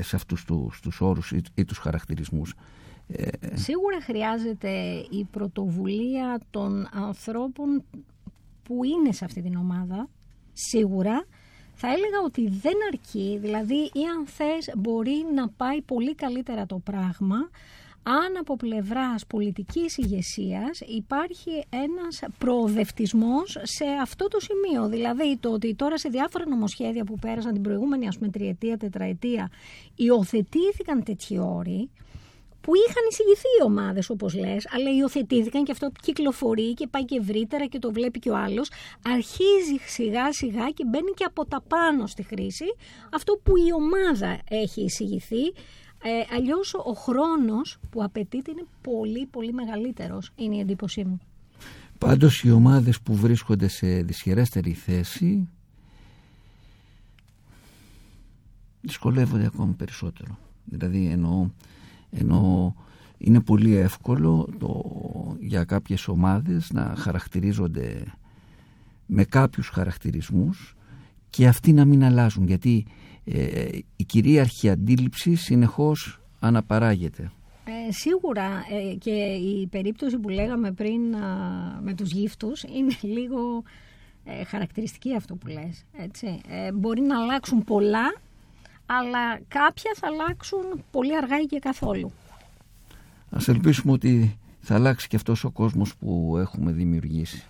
[0.00, 2.54] σε αυτούς τους, τους όρους ή, ή τους χαρακτηρισμούς.
[3.08, 4.70] Ε, Σίγουρα χρειάζεται
[5.10, 7.84] η πρωτοβουλία των ανθρώπων
[8.62, 10.08] που είναι σε αυτή την ομάδα.
[10.52, 11.26] Σίγουρα.
[11.78, 16.78] Θα έλεγα ότι δεν αρκεί, δηλαδή ή αν θες μπορεί να πάει πολύ καλύτερα το
[16.78, 17.36] πράγμα
[18.08, 24.88] αν από πλευράς πολιτικής ηγεσίας υπάρχει ένας προοδευτισμός σε αυτό το σημείο.
[24.88, 29.50] Δηλαδή το ότι τώρα σε διάφορα νομοσχέδια που πέρασαν την προηγούμενη ας πούμε τριετία, τετραετία
[29.94, 31.90] υιοθετήθηκαν τέτοιοι όροι
[32.60, 37.16] που είχαν εισηγηθεί οι ομάδες, όπως λες, αλλά υιοθετήθηκαν και αυτό κυκλοφορεί και πάει και
[37.20, 38.70] ευρύτερα και το βλέπει και ο άλλος.
[39.04, 42.64] Αρχίζει σιγά σιγά και μπαίνει και από τα πάνω στη χρήση
[43.12, 45.52] αυτό που η ομάδα έχει εισηγηθεί.
[46.08, 51.20] Ε, Αλλιώς ο χρόνος που απαιτείται είναι πολύ πολύ μεγαλύτερος, είναι η εντύπωσή μου.
[51.98, 55.48] Πάντως οι ομάδες που βρίσκονται σε δυσχερέστερη θέση
[58.80, 60.38] δυσκολεύονται ακόμη περισσότερο.
[60.64, 61.50] Δηλαδή εννοώ,
[62.10, 62.72] εννοώ
[63.18, 64.82] είναι πολύ εύκολο το,
[65.40, 68.14] για κάποιες ομάδες να χαρακτηρίζονται
[69.06, 70.76] με κάποιους χαρακτηρισμούς
[71.30, 72.86] και αυτοί να μην αλλάζουν γιατί
[73.32, 77.30] ε, η κυρίαρχη αντίληψη συνεχώς αναπαράγεται.
[77.64, 81.28] Ε, σίγουρα ε, και η περίπτωση που λέγαμε πριν α,
[81.82, 83.62] με τους γύφτους είναι λίγο
[84.24, 85.84] ε, χαρακτηριστική αυτό που λες.
[85.98, 86.40] Έτσι.
[86.48, 88.14] Ε, μπορεί να αλλάξουν πολλά,
[88.86, 92.12] αλλά κάποια θα αλλάξουν πολύ αργά ή και καθόλου.
[93.30, 97.44] Ας ελπίσουμε ότι θα αλλάξει και αυτός ο κόσμος που έχουμε δημιουργήσει.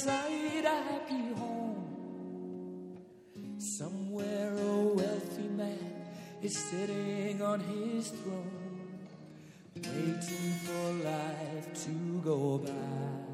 [0.00, 2.96] Inside a happy home.
[3.58, 6.06] Somewhere a wealthy man
[6.42, 8.98] is sitting on his throne,
[9.76, 13.29] waiting for life to go by.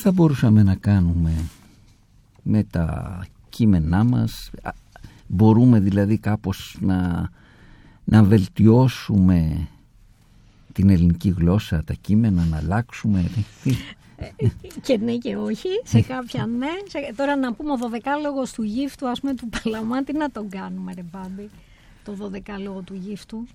[0.00, 1.32] Θα μπορούσαμε να κάνουμε
[2.42, 4.70] με τα κείμενά μας; Α,
[5.26, 7.30] Μπορούμε δηλαδή κάπως να,
[8.04, 9.68] να βελτιώσουμε
[10.72, 13.30] την ελληνική γλώσσα, τα κείμενα, να αλλάξουμε
[13.62, 13.74] Τι-
[14.82, 16.66] Και ναι και όχι, σε κάποια ναι.
[16.88, 20.48] Σε- τώρα να πούμε ο δωδεκάλογος του γύφτου, ας πούμε του Παλαμά, τι να τον
[20.48, 21.50] κάνουμε ρε Μπάμπη,
[22.04, 23.46] το δωδεκάλογο του γύφτου.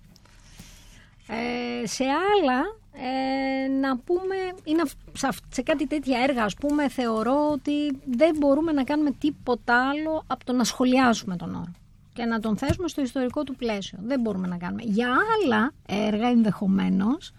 [1.27, 2.61] Ε, σε άλλα,
[3.03, 7.99] ε, να πούμε, είναι αυ- σε, αυ- σε κάτι τέτοια έργα, ας πούμε, θεωρώ ότι
[8.05, 11.71] δεν μπορούμε να κάνουμε τίποτα άλλο από το να σχολιάσουμε τον όρο
[12.13, 13.97] και να τον θέσουμε στο ιστορικό του πλαίσιο.
[14.01, 14.81] Δεν μπορούμε να κάνουμε.
[14.85, 17.33] Για άλλα έργα ενδεχομένως,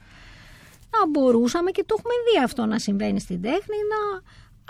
[0.91, 4.23] να μπορούσαμε και το έχουμε δει αυτό να συμβαίνει στην τέχνη, να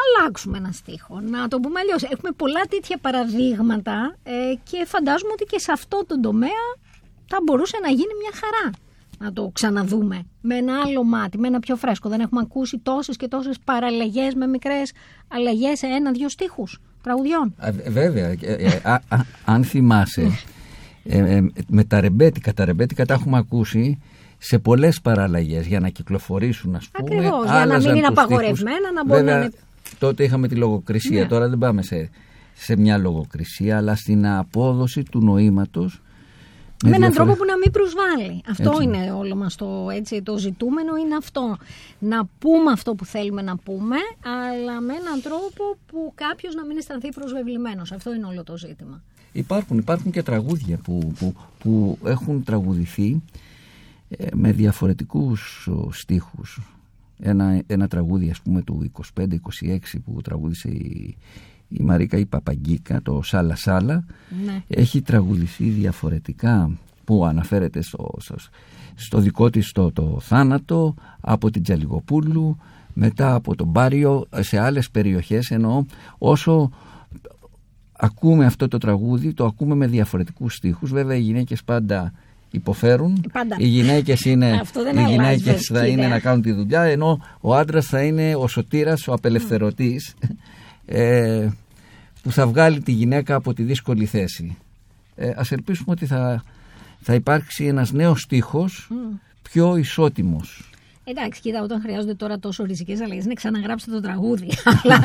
[0.05, 2.03] αλλάξουμε ένα στίχο, να το πούμε αλλιώς.
[2.03, 6.66] Έχουμε πολλά τέτοια παραδείγματα ε, και φαντάζομαι ότι και σε αυτό το τομέα
[7.26, 8.70] θα μπορούσε να γίνει μια χαρά
[9.18, 12.08] να το ξαναδούμε με ένα άλλο μάτι, με ένα πιο φρέσκο.
[12.08, 14.92] Δεν έχουμε ακούσει τόσες και τόσες παραλλαγές με μικρές
[15.28, 17.54] αλλαγές σε ένα-δυο στίχους τραγουδιών.
[17.58, 20.30] Α, βε- Βέβαια, ε, ε, α, α, αν θυμάσαι,
[21.04, 23.98] ε, ε, με τα ρεμπέτικα, τα ρεμπέτικα τα έχουμε ακούσει
[24.38, 27.14] σε πολλές παραλλαγές για να κυκλοφορήσουν, ας πούμε.
[27.14, 28.94] Ακριβώς, για να άλλαζαν μην είναι τους απαγορευμένα, στίχους.
[28.94, 29.52] να μπορεί να Βέβαια, είναι-
[29.98, 31.28] τότε είχαμε τη λογοκρισία, Ναι.
[31.28, 32.10] τώρα δεν πάμε σε,
[32.54, 36.00] σε μια λογοκρισία, αλλά στην απόδοση του νοήματος.
[36.84, 38.42] Με έναν διαφορε- τρόπο που να μην προσβάλλει.
[38.48, 38.82] Αυτό Έτσι.
[38.82, 41.56] είναι όλο μας το, έτσι, το ζητούμενο είναι αυτό.
[41.98, 46.76] Να πούμε αυτό που θέλουμε να πούμε, αλλά με έναν τρόπο που κάποιος να μην
[46.76, 47.92] αισθανθεί προσβεβλημένος.
[47.92, 49.02] Αυτό είναι όλο το ζήτημα.
[49.32, 53.22] Υπάρχουν, υπάρχουν και τραγούδια που, που, που έχουν τραγουδηθεί
[54.08, 56.60] ε, με διαφορετικούς ο, στίχους.
[57.18, 61.16] Ένα, ένα τραγούδι ας πούμε του 25-26 που τραγούδισε η,
[61.68, 64.04] η Μαρίκα η Παπαγκίκα, το Σάλα Σάλα,
[64.44, 64.62] Ναι.
[64.68, 66.70] έχει τραγουδηθεί διαφορετικά
[67.04, 68.34] που αναφέρεται στο, στο,
[68.94, 72.56] στο δικό της το, το θάνατο από την Τζαλιγοπούλου
[72.92, 75.84] μετά από τον Πάριο σε άλλες περιοχές εννοώ
[76.18, 76.70] όσο
[77.92, 82.12] ακούμε αυτό το τραγούδι το ακούμε με διαφορετικούς στίχους βέβαια οι γυναίκες πάντα
[82.50, 83.56] υποφέρουν Πάντα.
[83.58, 85.92] οι γυναίκες είναι Αυτό δεν οι αλλάζει, γυναίκες θα κύριε.
[85.92, 90.14] είναι να κάνουν τη δουλειά ενώ ο άντρας θα είναι ο σωτήρας, ο απελευθερωτής
[90.87, 91.49] ε,
[92.22, 94.57] που θα βγάλει τη γυναίκα από τη δύσκολη θέση.
[95.16, 96.45] Ε, ας ελπίσουμε ότι θα,
[97.01, 98.91] θα υπάρξει ένας νέος στίχος
[99.43, 100.70] πιο ισότιμος.
[101.09, 104.49] Εντάξει, κοίτα, όταν χρειάζονται τώρα τόσο ριζικές αλλαγές, είναι ξαναγράψτε το τραγούδι.
[104.82, 105.05] Αλλά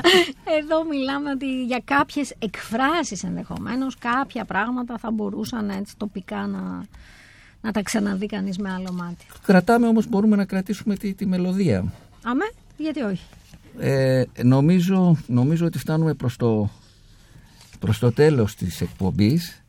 [0.59, 6.85] εδώ μιλάμε ότι για κάποιες εκφράσεις ενδεχομένως, κάποια πράγματα θα μπορούσαν έτσι τοπικά να,
[7.61, 9.25] να τα ξαναδεί κανείς με άλλο μάτι.
[9.45, 11.93] Κρατάμε όμως, μπορούμε να κρατήσουμε τη, τη μελωδία.
[12.23, 13.23] Αμέ, γιατί όχι.
[13.79, 16.69] Ε, νομίζω, νομίζω ότι φτάνουμε προς το,
[17.79, 19.61] προς το τέλος της εκπομπής.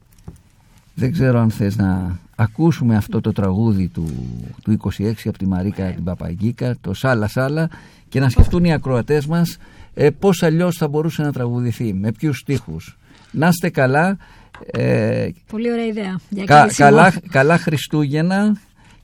[0.95, 4.07] Δεν ξέρω αν θες να ακούσουμε αυτό το τραγούδι του,
[4.63, 7.71] του 26 από τη Μαρίκα την Παπαγκίκα, το Σάλα Σάλα
[8.09, 9.57] και να σκεφτούν οι ακροατές μας
[9.95, 12.99] ε, πώς αλλιώς θα μπορούσε να τραγουδηθεί, με ποιους στίχους.
[13.31, 14.17] Να είστε καλά,
[14.73, 16.21] ε, Πολύ ωραία ιδέα.
[16.29, 16.89] Για κα- κλείσιμο.
[16.89, 18.57] καλά, καλά Χριστούγεννα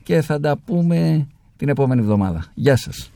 [0.03, 1.27] και θα τα πούμε
[1.57, 2.45] την επόμενη εβδομάδα.
[2.53, 3.11] Γεια σας.